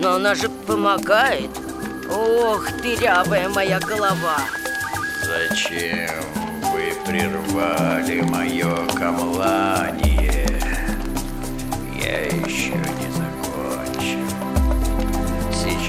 но 0.00 0.14
она 0.14 0.34
же 0.34 0.48
помогает 0.48 1.50
Ох, 2.12 2.66
дырявая 2.82 3.48
моя 3.50 3.78
голова 3.78 4.38
Зачем 5.22 6.24
вы 6.72 6.92
прервали 7.06 8.22
мое 8.22 8.86
камлание? 8.96 10.48
Я 12.02 12.26
еще 12.26 12.72
не. 12.72 13.09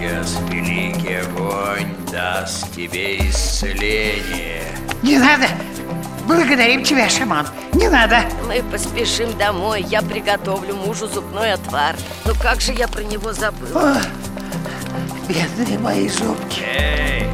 Сейчас 0.02 0.36
великий 0.50 1.14
огонь 1.14 1.96
даст 2.12 2.74
тебе 2.74 3.20
исцеление. 3.30 4.64
Не 5.04 5.20
надо, 5.20 5.46
благодарим 6.26 6.84
тебя, 6.84 7.08
шаман. 7.08 7.46
Не 7.74 7.88
надо. 7.88 8.24
Мы 8.48 8.64
поспешим 8.64 9.38
домой, 9.38 9.84
я 9.84 10.02
приготовлю 10.02 10.74
мужу 10.74 11.08
зубной 11.08 11.54
отвар. 11.54 11.96
Ну 12.26 12.34
как 12.42 12.62
же 12.62 12.74
я 12.74 12.88
про 12.88 13.04
него 13.04 13.32
забыл? 13.32 13.78
О, 13.78 14.02
Бедные 15.30 15.78
мои 15.78 16.10
зубки. 16.10 16.64
Эй, 16.64 17.28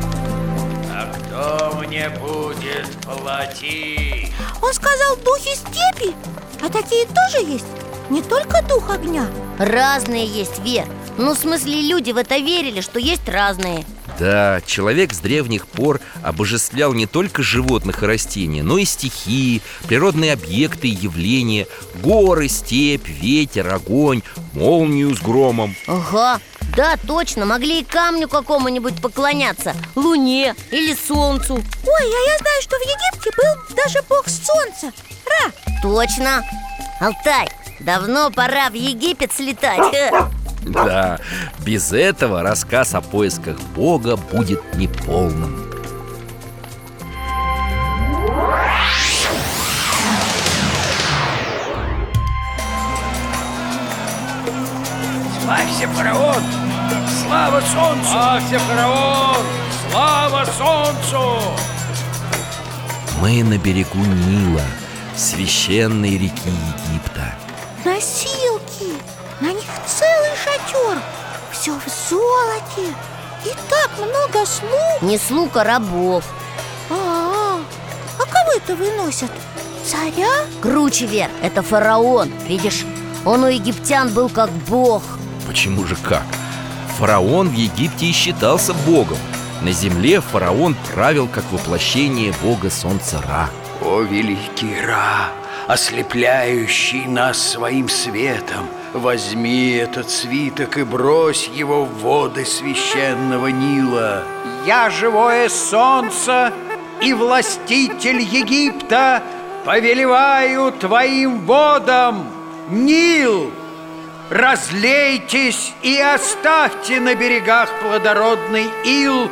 а 0.92 1.10
кто 1.14 1.78
мне 1.78 2.10
будет 2.10 2.90
платить? 2.98 4.34
Он 4.62 4.74
сказал 4.74 5.16
духи 5.24 5.56
степи. 5.56 6.14
А 6.62 6.68
такие 6.68 7.06
тоже 7.06 7.50
есть? 7.50 7.66
Не 8.10 8.22
только 8.22 8.62
дух 8.64 8.90
огня. 8.90 9.26
Разные 9.58 10.26
есть, 10.26 10.60
Вер 10.60 10.86
Ну, 11.18 11.34
в 11.34 11.38
смысле, 11.38 11.82
люди 11.82 12.12
в 12.12 12.18
это 12.18 12.38
верили, 12.38 12.82
что 12.82 13.00
есть 13.00 13.28
разные. 13.28 13.86
Да, 14.20 14.62
человек 14.66 15.14
с 15.14 15.20
древних 15.20 15.68
пор 15.68 16.00
обожествлял 16.24 16.94
не 16.94 17.06
только 17.06 17.44
животных 17.44 18.02
и 18.02 18.06
растения, 18.06 18.64
но 18.64 18.78
и 18.78 18.86
стихии, 18.86 19.62
природные 19.88 20.34
объекты 20.34 20.88
и 20.88 20.96
явления, 20.96 21.68
горы, 22.02 22.48
степь, 22.48 23.08
ветер, 23.08 23.72
огонь, 23.72 24.24
молнию 24.54 25.16
с 25.16 25.20
громом. 25.22 25.76
Ага, 25.86 26.40
да, 26.76 26.98
точно, 27.06 27.46
могли 27.46 27.82
и 27.82 27.84
камню 27.84 28.28
какому-нибудь 28.28 29.02
поклоняться 29.02 29.76
Луне 29.96 30.56
или 30.72 30.96
солнцу. 30.96 31.56
Ой, 31.56 31.64
а 31.86 32.32
я 32.32 32.38
знаю, 32.40 32.62
что 32.62 32.78
в 32.78 32.82
Египте 32.82 33.32
был 33.38 33.76
даже 33.76 34.00
бог 34.10 34.26
солнца. 34.28 34.92
Ра, 35.26 35.52
Точно. 35.82 36.44
Алтай, 37.00 37.48
давно 37.80 38.32
пора 38.32 38.70
в 38.70 38.74
Египет 38.74 39.32
слетать 39.32 39.94
Да, 40.70 41.20
без 41.60 41.92
этого 41.92 42.44
рассказ 42.44 42.94
о 42.94 43.02
поисках 43.02 43.58
Бога 43.76 44.16
будет 44.18 44.62
неполным. 44.76 45.68
Славься, 55.44 55.88
фараон! 55.88 56.44
Слава 57.26 57.62
солнцу! 57.62 58.10
Славься, 58.10 58.60
фараон! 58.60 59.46
Слава 59.90 60.46
солнцу! 60.46 61.42
Мы 63.22 63.44
на 63.44 63.58
берегу 63.58 64.00
Нила, 64.00 64.62
священной 65.16 66.18
реки 66.18 66.50
Египта. 66.50 67.34
Носилки! 67.86 68.94
На 69.40 69.54
них 69.54 69.66
целый 69.86 70.17
шатер 70.77 71.01
Все 71.51 71.72
в 71.74 72.10
золоте 72.10 72.93
И 73.46 73.50
так 73.69 73.91
много 73.98 74.46
слуг 74.46 75.01
Не 75.01 75.17
слуг, 75.17 75.55
а 75.57 75.63
рабов 75.63 76.24
А, 76.89 77.60
а 78.19 78.25
кого 78.25 78.51
это 78.55 78.75
выносят? 78.75 79.31
Царя? 79.86 80.46
Круче, 80.62 81.05
Вер, 81.05 81.29
это 81.41 81.62
фараон 81.62 82.31
Видишь, 82.48 82.86
он 83.25 83.43
у 83.43 83.48
египтян 83.48 84.10
был 84.13 84.29
как 84.29 84.50
бог 84.50 85.03
Почему 85.48 85.86
же 85.86 85.96
как? 85.96 86.25
Фараон 86.98 87.50
в 87.50 87.53
Египте 87.53 88.07
и 88.07 88.12
считался 88.12 88.74
богом. 88.74 89.19
На 89.62 89.72
земле 89.72 90.19
фараон 90.19 90.75
правил 90.91 91.27
как 91.27 91.43
воплощение 91.51 92.34
бога 92.41 92.72
солнца 92.72 93.22
Ра. 93.22 93.50
О, 93.81 94.01
великий 94.01 94.81
Ра, 94.81 95.29
ослепляющий 95.67 97.05
нас 97.05 97.38
своим 97.38 97.88
светом, 97.88 98.67
возьми 98.94 99.72
этот 99.72 100.10
свиток 100.10 100.77
и 100.77 100.84
брось 100.84 101.48
его 101.48 101.86
в 101.86 102.01
воды 102.01 102.46
священного 102.46 103.48
Нила. 103.48 104.24
Я 104.65 104.89
живое 104.89 105.50
солнце 105.50 106.53
и 107.01 107.13
властитель 107.13 108.22
Египта 108.22 109.22
повелеваю 109.65 110.72
твоим 110.72 111.41
водам, 111.41 112.27
Нил! 112.70 113.51
Разлейтесь 114.29 115.74
и 115.82 116.00
оставьте 116.01 117.00
на 117.00 117.15
берегах 117.15 117.70
плодородный 117.82 118.65
ил, 118.84 119.29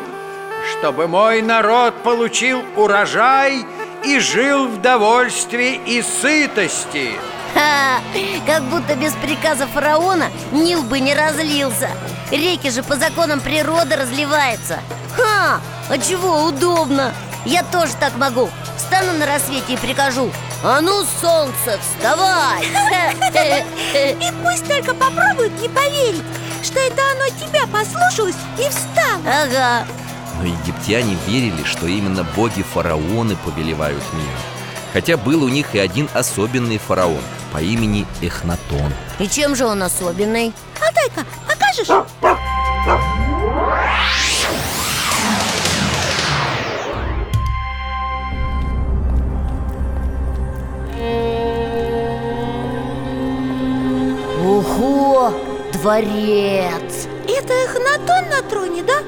чтобы 0.71 1.09
мой 1.09 1.41
народ 1.41 1.95
получил 2.01 2.63
урожай 2.77 3.65
и 4.05 4.19
жил 4.19 4.67
в 4.67 4.79
довольстве 4.79 5.75
и 5.75 6.01
сытости. 6.01 7.11
Как 8.45 8.63
будто 8.63 8.95
без 8.95 9.13
приказа 9.13 9.65
фараона 9.67 10.29
Нил 10.51 10.83
бы 10.83 10.99
не 10.99 11.13
разлился. 11.13 11.89
Реки 12.31 12.69
же 12.69 12.83
по 12.83 12.95
законам 12.95 13.39
природы 13.39 13.95
разливаются. 13.95 14.79
Ха, 15.15 15.61
а 15.89 15.97
чего 15.97 16.43
удобно? 16.43 17.13
Я 17.45 17.63
тоже 17.63 17.93
так 17.99 18.15
могу. 18.17 18.49
Встану 18.77 19.13
на 19.13 19.25
рассвете 19.25 19.73
и 19.73 19.77
прикажу. 19.77 20.31
А 20.63 20.81
ну, 20.81 21.03
солнце, 21.21 21.79
вставай! 21.79 22.65
И 23.93 24.31
пусть 24.43 24.67
только 24.67 24.95
попробуют 24.95 25.61
не 25.61 25.69
поверить 25.69 26.23
Что 26.63 26.79
это 26.79 27.01
оно 27.11 27.27
тебя 27.39 27.67
послушалось 27.67 28.35
и 28.57 28.67
встало. 28.69 29.21
Ага, 29.27 29.85
Но 30.39 30.47
египтяне 30.47 31.17
верили, 31.27 31.63
что 31.63 31.85
именно 31.85 32.23
боги-фараоны 32.35 33.35
повелевают 33.37 34.03
миром. 34.13 34.54
Хотя 34.95 35.17
был 35.17 35.43
у 35.43 35.49
них 35.49 35.75
и 35.75 35.79
один 35.79 36.07
особенный 36.13 36.77
фараон 36.77 37.19
по 37.51 37.61
имени 37.61 38.07
Эхнатон. 38.21 38.93
и 39.19 39.27
чем 39.27 39.53
же 39.53 39.65
он 39.65 39.83
особенный? 39.83 40.53
Алтайка, 40.81 41.25
покажешь? 41.45 41.89
Ого, 54.45 55.33
дворец 55.73 57.09
Это 57.27 57.53
Эхнатон 57.53 58.29
на 58.29 58.41
троне, 58.49 58.81
да? 58.81 59.03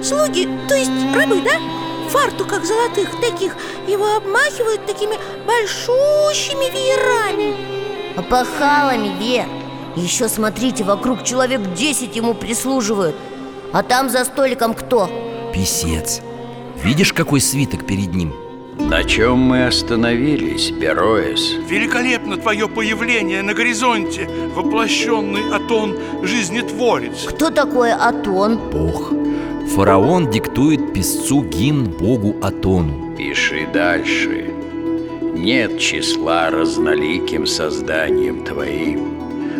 Слуги, 0.00 0.48
то 0.68 0.76
есть 0.76 0.92
рабы, 1.12 1.40
да? 1.40 1.83
В 2.14 2.16
фартуках 2.16 2.64
золотых 2.64 3.10
таких 3.20 3.56
Его 3.88 4.14
обмахивают 4.14 4.86
такими 4.86 5.16
большущими 5.48 6.70
веерами 6.70 7.56
Опахалами, 8.16 9.10
Вер 9.18 9.46
Еще 9.96 10.28
смотрите, 10.28 10.84
вокруг 10.84 11.24
человек 11.24 11.60
10 11.74 12.14
ему 12.14 12.34
прислуживают 12.34 13.16
А 13.72 13.82
там 13.82 14.10
за 14.10 14.24
столиком 14.24 14.74
кто? 14.74 15.10
Песец. 15.52 16.20
Видишь, 16.84 17.12
какой 17.12 17.40
свиток 17.40 17.84
перед 17.84 18.14
ним? 18.14 18.32
На 18.78 19.02
чем 19.02 19.38
мы 19.38 19.66
остановились, 19.66 20.70
Бероэс? 20.70 21.54
Великолепно 21.68 22.36
твое 22.36 22.68
появление 22.68 23.42
на 23.42 23.54
горизонте, 23.54 24.28
воплощенный 24.54 25.52
Атон 25.52 25.98
Жизнетворец. 26.22 27.24
Кто 27.28 27.50
такой 27.50 27.92
Атон? 27.92 28.56
Бог. 28.70 29.12
Фараон 29.68 30.30
диктует 30.30 30.92
песцу 30.92 31.42
гимн 31.42 31.86
богу 31.86 32.36
Атону. 32.42 33.16
Пиши 33.16 33.66
дальше. 33.72 34.50
Нет 35.34 35.78
числа 35.78 36.50
разноликим 36.50 37.46
созданием 37.46 38.44
твоим. 38.44 39.14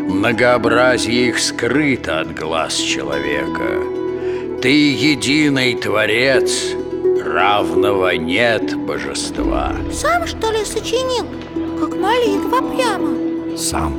Многообразие 0.09 1.29
их 1.29 1.39
скрыто 1.39 2.21
от 2.21 2.39
глаз 2.39 2.75
человека. 2.77 3.83
Ты 4.63 4.93
единый 4.93 5.75
Творец, 5.75 6.75
равного 7.25 8.15
нет 8.17 8.77
божества. 8.77 9.73
Сам, 9.93 10.27
что 10.27 10.51
ли, 10.53 10.65
сочинил? 10.65 11.27
Как 11.81 11.97
молитва 11.99 12.61
прямо 12.61 13.59
Сам. 13.59 13.95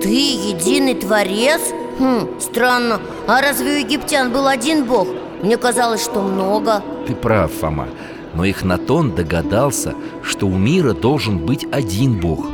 Ты 0.00 0.08
единый 0.08 0.94
творец? 0.94 1.60
Хм, 1.98 2.40
странно 2.40 2.98
А 3.26 3.42
разве 3.42 3.72
у 3.72 3.78
египтян 3.80 4.32
был 4.32 4.46
один 4.46 4.84
бог? 4.84 5.06
Мне 5.42 5.56
казалось, 5.56 6.04
что 6.04 6.20
много 6.20 6.82
Ты 7.06 7.14
прав, 7.14 7.50
Фома. 7.52 7.88
Но 8.34 8.44
Эхнатон 8.44 9.14
догадался, 9.14 9.94
что 10.22 10.46
у 10.46 10.56
мира 10.56 10.92
должен 10.92 11.38
быть 11.38 11.66
один 11.72 12.20
бог. 12.20 12.46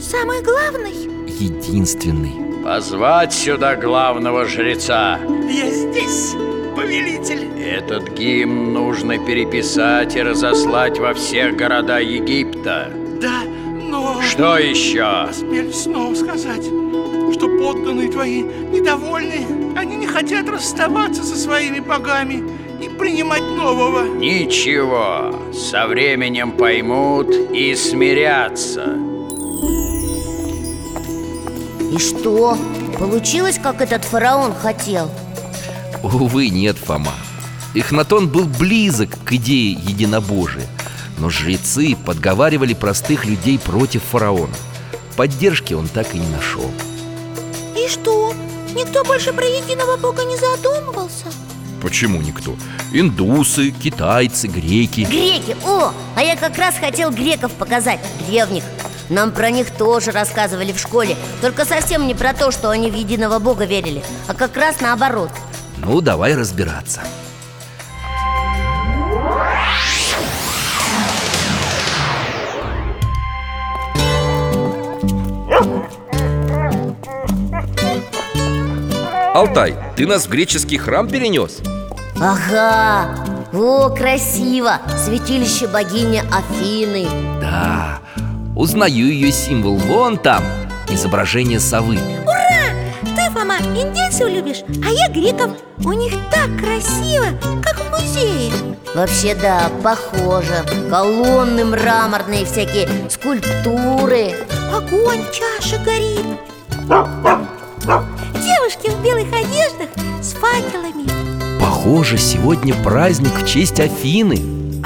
Самый 0.00 0.42
главный 0.42 0.94
Единственный. 1.26 2.62
Позвать 2.64 3.32
сюда 3.32 3.76
главного 3.76 4.44
жреца. 4.44 5.18
Я 5.50 5.70
здесь, 5.70 6.34
повелитель. 6.76 7.48
Этот 7.58 8.10
гимн 8.12 8.74
нужно 8.74 9.18
переписать 9.18 10.16
и 10.16 10.22
разослать 10.22 10.98
во 10.98 11.14
всех 11.14 11.56
города 11.56 11.98
Египта. 11.98 12.90
Да, 13.22 13.42
но... 13.88 14.20
Что 14.22 14.58
еще? 14.58 15.02
Осмелюсь 15.02 15.82
снова 15.82 16.14
сказать, 16.14 16.66
что 17.40 17.48
подданные 17.48 18.10
твои 18.10 18.42
недовольны. 18.42 19.74
Они 19.74 19.96
не 19.96 20.06
хотят 20.06 20.46
расставаться 20.50 21.24
со 21.24 21.34
своими 21.36 21.80
богами 21.80 22.42
и 22.84 22.88
принимать 22.90 23.40
нового. 23.40 24.04
Ничего, 24.04 25.34
со 25.50 25.86
временем 25.86 26.52
поймут 26.52 27.30
и 27.30 27.74
смирятся. 27.74 28.94
И 31.90 31.98
что? 31.98 32.58
Получилось, 32.98 33.58
как 33.58 33.80
этот 33.80 34.04
фараон 34.04 34.52
хотел? 34.52 35.10
Увы, 36.02 36.50
нет, 36.50 36.76
Фома. 36.76 37.14
Эхнатон 37.74 38.28
был 38.28 38.44
близок 38.44 39.16
к 39.24 39.32
идее 39.32 39.72
единобожия, 39.72 40.66
но 41.16 41.30
жрецы 41.30 41.96
подговаривали 41.96 42.74
простых 42.74 43.24
людей 43.24 43.58
против 43.58 44.02
фараона. 44.02 44.54
Поддержки 45.16 45.72
он 45.72 45.88
так 45.88 46.14
и 46.14 46.18
не 46.18 46.28
нашел. 46.28 46.70
Что? 47.90 48.32
Никто 48.72 49.02
больше 49.02 49.32
про 49.32 49.44
единого 49.44 49.96
бога 49.96 50.22
не 50.22 50.36
задумывался? 50.36 51.26
Почему 51.82 52.22
никто? 52.22 52.54
Индусы, 52.92 53.72
китайцы, 53.72 54.46
греки. 54.46 55.00
Греки! 55.00 55.56
О, 55.66 55.92
а 56.14 56.22
я 56.22 56.36
как 56.36 56.56
раз 56.56 56.76
хотел 56.76 57.10
греков 57.10 57.50
показать, 57.52 57.98
древних 58.28 58.62
Нам 59.08 59.32
про 59.32 59.50
них 59.50 59.70
тоже 59.72 60.12
рассказывали 60.12 60.72
в 60.72 60.78
школе 60.78 61.16
Только 61.40 61.64
совсем 61.64 62.06
не 62.06 62.14
про 62.14 62.32
то, 62.32 62.52
что 62.52 62.70
они 62.70 62.92
в 62.92 62.94
единого 62.94 63.40
бога 63.40 63.64
верили 63.64 64.04
А 64.28 64.34
как 64.34 64.56
раз 64.56 64.80
наоборот 64.80 65.30
Ну, 65.78 66.00
давай 66.00 66.36
разбираться. 66.36 67.00
Алтай, 79.32 79.76
ты 79.94 80.08
нас 80.08 80.26
в 80.26 80.28
греческий 80.28 80.76
храм 80.76 81.08
перенес? 81.08 81.58
Ага, 82.20 83.14
о, 83.52 83.88
красиво. 83.90 84.80
Святилище 84.98 85.68
богини 85.68 86.20
Афины. 86.32 87.06
Да, 87.40 88.00
узнаю 88.56 89.06
ее 89.06 89.30
символ 89.30 89.76
Вон 89.76 90.18
там, 90.18 90.42
изображение 90.88 91.60
совы. 91.60 91.96
Ты, 93.02 93.30
Фома, 93.30 93.58
индейцев 93.58 94.28
любишь, 94.28 94.64
а 94.84 94.90
я 94.90 95.08
греков. 95.08 95.52
У 95.84 95.92
них 95.92 96.12
так 96.32 96.48
красиво, 96.58 97.26
как 97.62 97.78
в 97.78 97.90
музее. 97.92 98.52
Вообще 98.96 99.36
да, 99.36 99.70
похоже. 99.84 100.64
Колонны 100.90 101.64
мраморные 101.66 102.44
всякие, 102.44 102.88
скульптуры. 103.08 104.34
Огонь 104.74 105.22
в 105.22 105.32
чаше 105.32 105.78
горит 105.84 106.26
белых 109.02 109.28
одеждах 109.32 109.88
с 110.22 110.32
факелами. 110.32 111.08
Похоже, 111.58 112.18
сегодня 112.18 112.74
праздник 112.74 113.32
в 113.34 113.46
честь 113.46 113.80
Афины. 113.80 114.38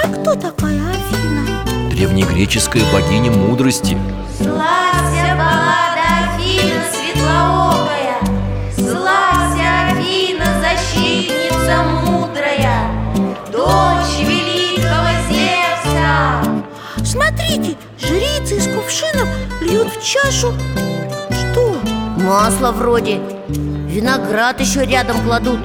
А 0.02 0.08
кто 0.08 0.34
такая 0.34 0.80
Афина? 0.90 1.90
Древнегреческая 1.90 2.84
богиня 2.92 3.30
мудрости. 3.32 3.96
Славься, 4.38 5.34
баллада 5.36 6.34
Афина 6.34 6.84
светлоокая. 6.92 8.18
Славься, 8.76 9.66
Афина, 9.90 10.46
защитница 10.60 11.82
мудрая. 12.04 12.90
Дочь 13.50 14.20
великого 14.20 15.10
Зевса. 15.28 16.44
Смотрите, 17.04 17.76
жрицы 18.00 18.56
из 18.56 18.68
кувшинов 18.68 19.28
льют 19.60 19.88
в 19.88 20.04
чашу. 20.04 20.52
Что? 21.30 21.76
Масло 22.16 22.72
вроде 22.72 23.20
Виноград 23.94 24.58
еще 24.58 24.84
рядом 24.84 25.22
кладут. 25.22 25.60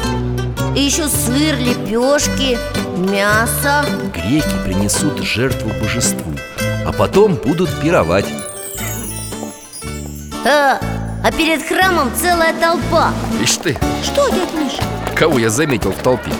И 0.76 0.82
еще 0.82 1.08
сыр, 1.08 1.58
лепешки, 1.58 2.60
мясо. 2.96 3.84
Греки 4.14 4.54
принесут 4.64 5.18
жертву 5.24 5.72
божеству 5.82 6.32
А 6.86 6.92
потом 6.92 7.34
будут 7.34 7.72
пировать. 7.82 8.28
А, 10.46 10.80
а 11.24 11.32
перед 11.32 11.68
храмом 11.68 12.12
целая 12.16 12.54
толпа. 12.54 13.12
Ишь 13.42 13.58
ты, 13.58 13.76
Что, 14.04 14.30
дядь 14.30 14.54
Миша? 14.54 14.84
кого 15.16 15.40
я 15.40 15.50
заметил 15.50 15.92
в 15.92 15.98
толпе? 15.98 16.32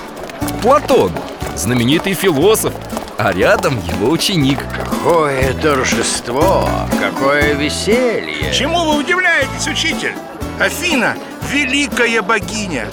Платон, 0.62 1.12
знаменитый 1.56 2.14
философ 2.14 2.74
А 3.18 3.34
рядом 3.34 3.80
его 3.98 4.12
ученик. 4.12 4.60
Какое 4.78 5.54
торжество, 5.56 6.70
какое 7.00 7.56
веселье. 7.56 8.54
Чему 8.54 8.86
вы 8.86 9.00
удивляетесь, 9.00 9.68
учитель? 9.68 10.14
Афина– 10.60 11.16
великая 11.52 12.22
богиня. 12.22 12.88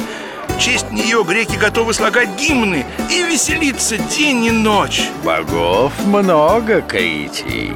В 0.49 0.59
честь 0.59 0.91
нее 0.91 1.23
греки 1.23 1.57
готовы 1.57 1.93
слагать 1.93 2.31
гимны 2.39 2.87
И 3.11 3.23
веселиться 3.25 3.99
день 3.99 4.47
и 4.47 4.51
ночь. 4.51 5.03
Богов 5.23 5.93
много, 6.07 6.81
Каитий 6.81 7.75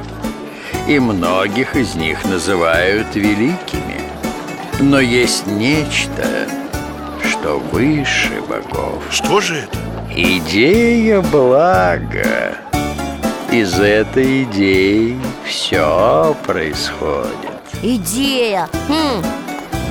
И 0.87 0.99
многих 0.99 1.75
из 1.75 1.93
них 1.93 2.25
называют 2.25 3.13
великими. 3.13 4.01
Но 4.79 4.99
есть 4.99 5.45
нечто, 5.45 6.47
что 7.23 7.59
выше 7.59 8.41
богов. 8.49 9.03
Что 9.11 9.39
же 9.41 9.57
это? 9.57 9.77
Идея 10.15 11.21
блага. 11.21 12.55
Из 13.51 13.79
этой 13.79 14.43
идеи 14.43 15.19
все 15.45 16.35
происходит. 16.47 17.51
Идея. 17.83 18.67
Хм, 18.87 19.23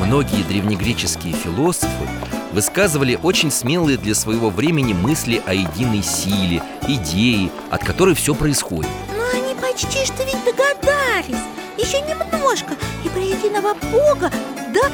Многие 0.00 0.42
древнегреческие 0.44 1.34
философы 1.34 2.08
высказывали 2.52 3.18
очень 3.22 3.50
смелые 3.50 3.98
для 3.98 4.14
своего 4.14 4.48
времени 4.48 4.94
мысли 4.94 5.42
о 5.46 5.52
единой 5.52 6.02
силе, 6.02 6.62
идее, 6.88 7.50
от 7.70 7.84
которой 7.84 8.14
все 8.14 8.34
происходит. 8.34 8.90
Но 9.16 9.38
они 9.38 9.54
почти 9.60 10.04
что 10.06 10.24
ведь 10.24 10.42
догадались. 10.44 11.42
Еще 11.76 12.00
немножко 12.00 12.74
И 13.04 13.08
про 13.08 13.20
единого 13.20 13.74
Бога 13.74 14.30
да, 14.74 14.90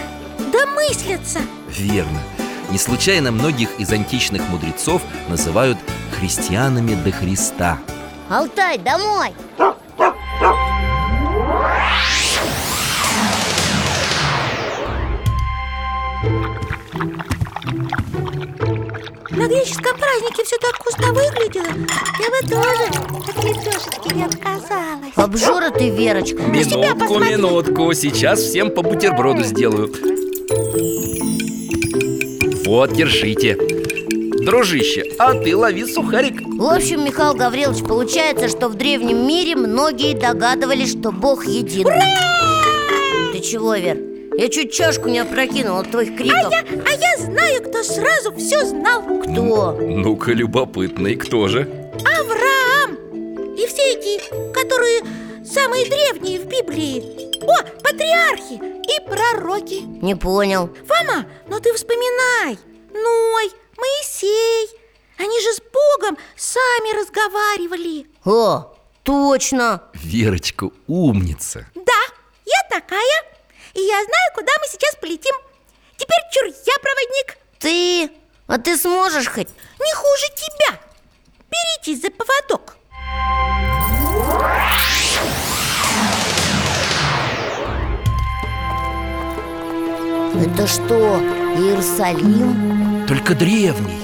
домыслятся. 0.53 1.41
Верно. 1.69 2.21
Не 2.71 2.79
случайно 2.79 3.31
многих 3.31 3.79
из 3.79 3.93
античных 3.93 4.43
мудрецов 4.49 5.03
называют 5.29 5.79
христианами 6.19 6.95
до 6.95 7.13
Христа. 7.13 7.79
Алтай, 8.29 8.77
домой 8.79 9.35
На 19.37 19.47
греческом 19.49 19.99
празднике 19.99 20.45
все 20.45 20.57
так 20.59 20.75
вкусно 20.77 21.13
выглядело 21.13 21.67
Я 21.67 22.31
бы 22.31 22.49
тоже 22.49 22.85
от 23.29 23.45
лепешечки 23.45 24.15
не 24.15 24.25
отказалась 24.25 25.13
Обжора 25.15 25.71
ты, 25.71 25.91
Верочка 25.91 26.43
Минутку, 26.43 26.99
посмотри. 26.99 27.31
минутку. 27.33 27.93
Сейчас 27.93 28.41
всем 28.41 28.71
по 28.71 28.83
бутерброду 28.83 29.43
сделаю. 29.43 29.93
Вот, 32.65 32.93
держите. 32.93 33.59
Дружище, 34.45 35.05
а 35.19 35.35
ты 35.35 35.57
лови 35.57 35.85
сухарик. 35.85 36.41
В 36.47 36.65
общем, 36.65 37.05
Михаил 37.05 37.35
Гаврилович, 37.35 37.85
получается, 37.85 38.49
что 38.49 38.69
в 38.69 38.75
древнем 38.75 39.27
мире 39.27 39.55
многие 39.57 40.15
догадывались, 40.15 40.93
что 40.93 41.11
Бог 41.13 41.47
един 41.47 41.87
Ты 43.33 43.41
чего, 43.41 43.75
Вер? 43.75 43.99
Я 44.39 44.49
чуть 44.49 44.73
чашку 44.73 45.09
не 45.09 45.19
опрокинула 45.21 45.81
от 45.81 45.91
твоих 45.91 46.17
криков. 46.17 46.53
Я- 46.53 46.65
а 46.87 46.91
я 46.91 47.17
знаю, 47.19 47.63
кто 47.63 47.83
сразу 47.83 48.35
все 48.37 48.65
знал. 48.67 49.03
Кто? 49.03 49.73
Ну-ка, 49.81 50.33
любопытно, 50.33 51.09
и 51.09 51.17
кто 51.17 51.49
же? 51.49 51.63
Авраам! 52.05 52.97
И 53.57 53.67
все 53.67 53.83
эти, 53.95 54.21
которые 54.53 55.01
самые 55.45 55.87
древние 55.87 56.41
в 56.41 56.47
Библии. 56.47 57.37
О, 57.43 57.63
патриархи 57.83 58.55
и 58.55 59.01
пророки. 59.09 59.81
Не 60.03 60.15
понял. 60.15 60.69
Фома, 60.87 61.25
ну 61.49 61.59
ты 61.61 61.73
вспоминай. 61.73 62.59
Ной, 62.93 63.51
Моисей. 63.79 64.69
Они 65.19 65.41
же 65.41 65.53
с 65.55 65.61
Богом 65.73 66.19
сами 66.37 67.01
разговаривали. 67.01 68.07
О, 68.27 68.75
точно. 69.03 69.83
Верочка 69.95 70.69
умница. 70.87 71.67
Да, 71.75 71.93
я 72.45 72.63
такая 72.71 73.23
И 73.77 73.81
я 73.81 74.05
знаю, 74.05 74.31
куда 74.35 74.53
мы 74.59 74.67
сейчас 74.71 74.95
полетим 74.97 75.35
Теперь 75.99 76.19
чур, 76.33 76.47
я 76.47 76.79
проводник 76.81 77.37
Ты? 77.59 78.11
А 78.47 78.57
ты 78.57 78.75
сможешь 78.79 79.29
хоть? 79.29 79.49
Не 79.79 79.95
хуже 79.95 80.27
тебя 80.35 80.81
Беритесь 81.51 82.01
за 82.01 82.11
поводок 82.11 82.77
Это 90.43 90.67
что, 90.67 91.19
Иерусалим? 91.57 93.07
Только 93.07 93.35
древний. 93.35 94.01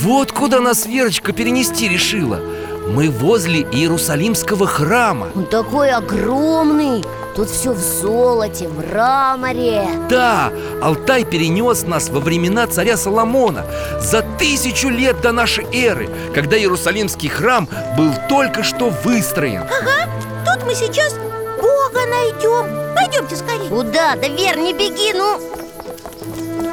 Вот 0.00 0.32
куда 0.32 0.60
нас 0.60 0.86
Верочка 0.86 1.32
перенести 1.32 1.88
решила. 1.88 2.40
Мы 2.86 3.10
возле 3.10 3.60
Иерусалимского 3.60 4.66
храма. 4.66 5.28
Он 5.34 5.44
такой 5.46 5.90
огромный. 5.90 7.04
Тут 7.36 7.48
все 7.48 7.72
в 7.72 7.78
золоте, 7.78 8.68
мраморе. 8.68 9.88
Да, 10.08 10.52
Алтай 10.82 11.24
перенес 11.24 11.84
нас 11.84 12.08
во 12.08 12.18
времена 12.18 12.66
царя 12.66 12.96
Соломона 12.96 13.64
За 14.00 14.22
тысячу 14.38 14.88
лет 14.88 15.20
до 15.20 15.30
нашей 15.30 15.64
эры 15.72 16.10
Когда 16.34 16.58
Иерусалимский 16.58 17.28
храм 17.28 17.68
был 17.96 18.12
только 18.28 18.64
что 18.64 18.90
выстроен. 19.04 19.62
Ага, 19.62 20.10
тут 20.44 20.66
мы 20.66 20.74
сейчас 20.74 21.14
Бога 21.14 22.00
найдем 22.08 22.94
Пойдемте 22.96 23.36
скорее. 23.36 23.68
Куда? 23.68 24.16
Да, 24.16 24.28
Вер, 24.28 24.58
не 24.58 24.72
беги, 24.74 25.12
ну. 25.14 25.38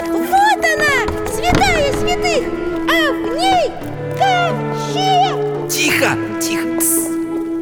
Вот 0.10 0.65
она, 0.65 1.30
святая 1.32 1.93
святых 1.93 2.48
А 2.89 3.12
в 3.12 3.38
ней 3.38 3.72
ковчег 4.17 5.37
Тихо, 5.69 6.12
тихо, 6.41 6.80
тс. 6.80 7.10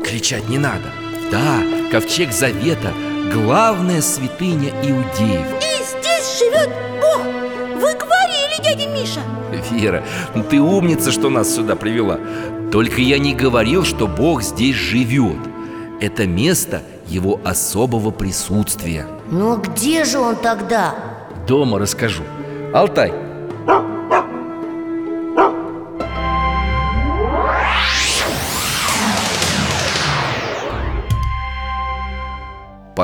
кричать 0.07 0.47
не 0.47 0.59
надо. 0.59 0.91
Да, 1.31 1.63
ковчег 1.91 2.31
завета– 2.31 2.93
главная 3.33 4.01
святыня 4.01 4.69
иудеев. 4.83 5.47
И 5.59 5.83
здесь 5.83 6.37
живет 6.39 6.69
Бог! 7.01 7.25
Вы 7.81 7.93
говорили, 7.95 8.61
дядя 8.63 8.87
Миша! 8.87 9.21
Вера, 9.71 10.03
ну 10.35 10.43
ты 10.43 10.61
умница, 10.61 11.11
что 11.11 11.31
нас 11.31 11.53
сюда 11.55 11.75
привела. 11.75 12.19
Только 12.71 13.01
я 13.01 13.17
не 13.17 13.33
говорил, 13.33 13.83
что 13.83 14.07
Бог 14.07 14.43
здесь 14.43 14.75
живет. 14.75 15.39
Это 15.99 16.27
место 16.27 16.83
его 17.07 17.39
особого 17.43 18.11
присутствия. 18.11 19.07
Ну 19.31 19.53
а 19.53 19.57
где 19.57 20.03
же 20.03 20.19
он 20.19 20.35
тогда? 20.35 20.93
Дома 21.47 21.79
расскажу. 21.79 22.23
Алтай 22.71 23.24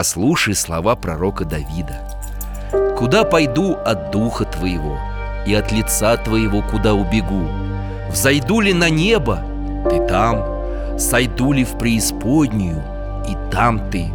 Послушай 0.01 0.55
слова 0.55 0.95
пророка 0.95 1.45
Давида. 1.45 2.01
Куда 2.97 3.23
пойду 3.23 3.75
от 3.75 4.09
духа 4.09 4.45
твоего 4.45 4.97
И 5.45 5.53
от 5.53 5.71
лица 5.71 6.17
твоего 6.17 6.63
куда 6.63 6.95
убегу? 6.95 7.47
Взойду 8.09 8.61
ли 8.61 8.73
на 8.73 8.89
небо, 8.89 9.43
ты 9.91 10.03
там 10.07 10.97
Сойду 10.97 11.51
ли 11.51 11.63
в 11.63 11.77
преисподнюю, 11.77 12.81
и 13.29 13.51
там 13.51 13.91
ты? 13.91 14.07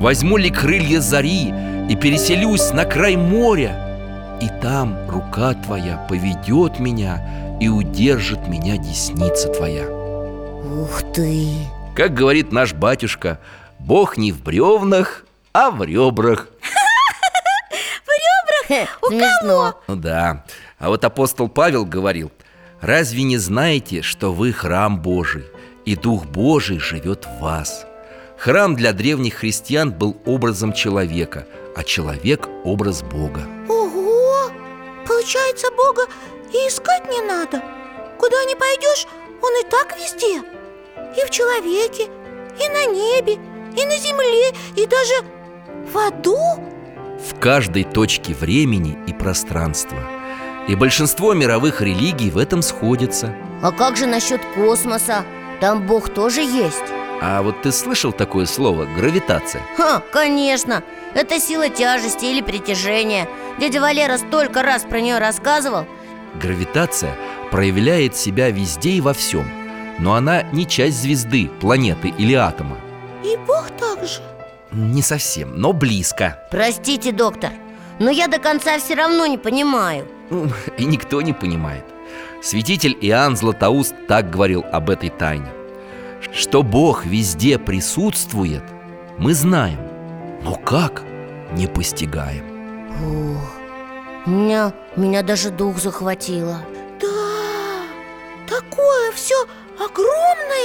Возьму 0.00 0.38
ли 0.38 0.50
крылья 0.50 0.98
зари 0.98 1.54
и 1.88 1.94
переселюсь 1.94 2.72
на 2.72 2.84
край 2.84 3.14
моря? 3.14 3.76
И 4.42 4.48
там 4.60 5.08
рука 5.08 5.54
твоя 5.54 6.04
поведет 6.08 6.80
меня 6.80 7.24
и 7.60 7.68
удержит 7.68 8.48
меня 8.48 8.76
десница 8.76 9.50
твоя 9.50 9.84
Ух 9.88 11.00
ты! 11.14 11.46
Как 11.94 12.12
говорит 12.12 12.50
наш 12.50 12.72
батюшка, 12.72 13.38
Бог 13.84 14.16
не 14.16 14.30
в 14.30 14.42
бревнах, 14.42 15.24
а 15.52 15.70
в 15.70 15.82
ребрах 15.82 16.46
Смешно 18.68 19.74
Ну 19.88 19.96
да. 19.96 20.44
А 20.78 20.88
вот 20.88 21.04
апостол 21.04 21.48
Павел 21.48 21.84
говорил, 21.84 22.30
разве 22.80 23.24
не 23.24 23.38
знаете, 23.38 24.02
что 24.02 24.32
вы 24.32 24.52
храм 24.52 25.02
Божий, 25.02 25.44
и 25.84 25.96
Дух 25.96 26.26
Божий 26.26 26.78
живет 26.78 27.26
в 27.26 27.40
вас? 27.40 27.84
Храм 28.38 28.76
для 28.76 28.92
древних 28.92 29.34
христиан 29.34 29.90
был 29.92 30.16
образом 30.26 30.72
человека, 30.72 31.46
а 31.76 31.82
человек– 31.82 32.48
образ 32.64 33.02
Бога. 33.02 33.46
Ого! 33.68 34.50
Получается, 35.06 35.68
Бога 35.76 36.02
и 36.52 36.56
искать 36.68 37.10
не 37.10 37.20
надо 37.22 37.60
Куда 38.18 38.44
ни 38.44 38.54
пойдешь, 38.54 39.06
Он 39.42 39.52
и 39.60 39.68
так 39.68 39.96
везде 39.98 40.38
И 41.20 41.26
в 41.26 41.30
человеке, 41.30 42.04
и 42.04 42.68
на 42.68 42.86
небе, 42.86 43.38
и 43.76 43.84
на 43.84 43.96
земле, 43.98 44.50
и 44.76 44.86
даже 44.86 45.14
в 45.92 45.98
аду 45.98 46.36
в 47.22 47.38
каждой 47.38 47.84
точке 47.84 48.34
времени 48.34 48.98
и 49.06 49.12
пространства. 49.12 49.98
И 50.68 50.74
большинство 50.74 51.34
мировых 51.34 51.80
религий 51.80 52.30
в 52.30 52.38
этом 52.38 52.62
сходятся. 52.62 53.34
А 53.62 53.70
как 53.72 53.96
же 53.96 54.06
насчет 54.06 54.40
космоса? 54.54 55.24
Там 55.60 55.86
Бог 55.86 56.08
тоже 56.08 56.40
есть 56.40 56.82
А 57.20 57.40
вот 57.42 57.62
ты 57.62 57.70
слышал 57.70 58.12
такое 58.12 58.46
слово 58.46 58.84
гравитация? 58.96 59.62
Ха, 59.76 60.02
конечно 60.12 60.82
Это 61.14 61.38
сила 61.38 61.68
тяжести 61.68 62.24
или 62.24 62.40
притяжения 62.40 63.28
Дядя 63.60 63.80
Валера 63.80 64.18
столько 64.18 64.62
раз 64.64 64.82
про 64.82 65.00
нее 65.00 65.18
рассказывал 65.18 65.86
Гравитация 66.34 67.16
проявляет 67.52 68.16
себя 68.16 68.50
везде 68.50 68.92
и 68.92 69.00
во 69.00 69.12
всем, 69.12 69.44
но 69.98 70.14
она 70.14 70.42
не 70.42 70.66
часть 70.66 71.02
звезды, 71.02 71.50
планеты 71.60 72.08
или 72.08 72.32
атома. 72.32 72.78
И 73.24 73.36
Бог 73.46 73.70
также 73.78 74.20
Не 74.70 75.02
совсем, 75.02 75.56
но 75.60 75.72
близко. 75.72 76.38
Простите, 76.50 77.12
доктор 77.12 77.50
Но 77.98 78.10
я 78.10 78.28
до 78.28 78.38
конца 78.38 78.78
все 78.78 78.94
равно 78.94 79.26
не 79.26 79.38
понимаю 79.38 80.06
И 80.78 80.84
никто 80.84 81.20
не 81.22 81.32
понимает. 81.32 81.84
Святитель 82.42 82.96
Иоанн 83.00 83.36
Златоуст 83.36 83.94
так 84.08 84.30
говорил 84.30 84.64
об 84.72 84.90
этой 84.90 85.10
тайне. 85.10 85.46
Что 86.32 86.62
Бог 86.62 87.04
везде 87.04 87.58
присутствует, 87.58 88.62
мы 89.18 89.34
знаем, 89.34 89.78
но 90.42 90.56
как 90.56 91.02
не 91.52 91.66
постигаем. 91.66 92.44
Ух, 93.36 93.50
меня, 94.26 94.72
меня 94.96 95.22
даже 95.22 95.50
дух 95.50 95.78
захватило 95.78 96.58
Да, 97.00 97.06
такое 98.48 99.12
все 99.12 99.34
огромное, 99.78 100.61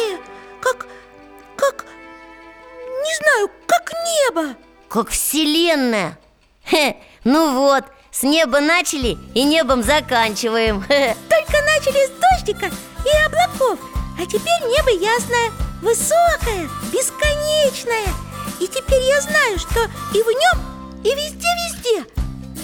небо. 4.28 4.56
Как 4.90 5.10
вселенная. 5.10 6.18
Хе, 6.66 6.98
Ну 7.24 7.54
вот, 7.54 7.86
с 8.12 8.24
неба 8.24 8.60
начали 8.60 9.18
и 9.34 9.44
небом 9.44 9.84
заканчиваем. 9.84 10.82
Только 10.82 11.64
начали 11.64 12.08
с 12.08 12.12
дождика 12.20 12.66
и 12.66 13.26
облаков 13.26 13.80
А 14.20 14.26
теперь 14.26 14.62
небо 14.64 14.90
ясное, 14.92 15.52
высокое, 15.82 16.70
бесконечное. 16.92 18.14
И 18.60 18.68
теперь 18.68 19.04
я 19.04 19.22
знаю, 19.22 19.60
что 19.60 19.82
и 20.14 20.22
в 20.24 20.28
нем, 20.28 21.02
и 21.04 21.14
везде-везде 21.14 22.06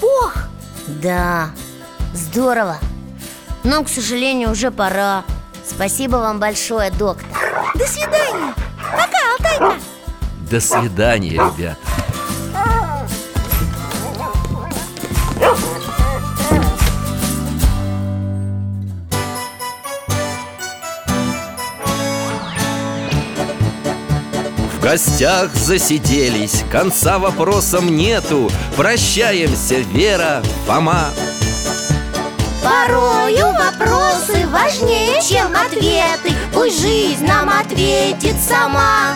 Бог. 0.02 0.36
Да, 0.88 1.52
здорово. 2.13 2.78
Но, 3.63 3.84
к 3.84 3.89
сожалению, 3.89 4.52
уже 4.52 4.71
пора. 4.71 5.23
Спасибо 5.65 6.17
вам 6.17 6.39
большое, 6.39 6.91
доктор. 6.91 7.28
До 7.76 7.86
свидания. 7.86 8.54
Пока, 8.91 9.34
Алтайка 9.38 9.92
До 10.54 10.62
свидания, 10.62 11.32
ребят. 11.32 11.80
В 24.72 24.80
гостях 24.80 25.56
засиделись, 25.56 26.63
конца 26.72 27.18
вопросам 27.18 27.88
нету. 27.98 28.52
Прощаемся, 28.78 29.78
Вера, 29.80 30.44
Фома. 30.68 31.10
Порою 32.63 33.48
вопросы 33.54 34.46
важнее, 34.50 35.20
чем 35.28 35.52
ответы. 35.56 36.38
Пусть 36.54 36.80
жизнь 36.80 37.26
нам 37.26 37.50
ответит 37.50 38.36
сама 38.39 39.16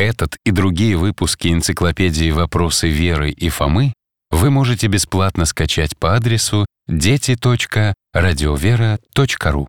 Этот 0.00 0.36
и 0.46 0.50
другие 0.50 0.96
выпуски 0.96 1.48
энциклопедии 1.48 2.30
«Вопросы 2.30 2.88
Веры 2.88 3.30
и 3.30 3.50
Фомы» 3.50 3.92
вы 4.30 4.48
можете 4.48 4.86
бесплатно 4.86 5.44
скачать 5.44 5.94
по 5.94 6.16
адресу 6.16 6.64
дети.радиовера.ру. 6.88 9.68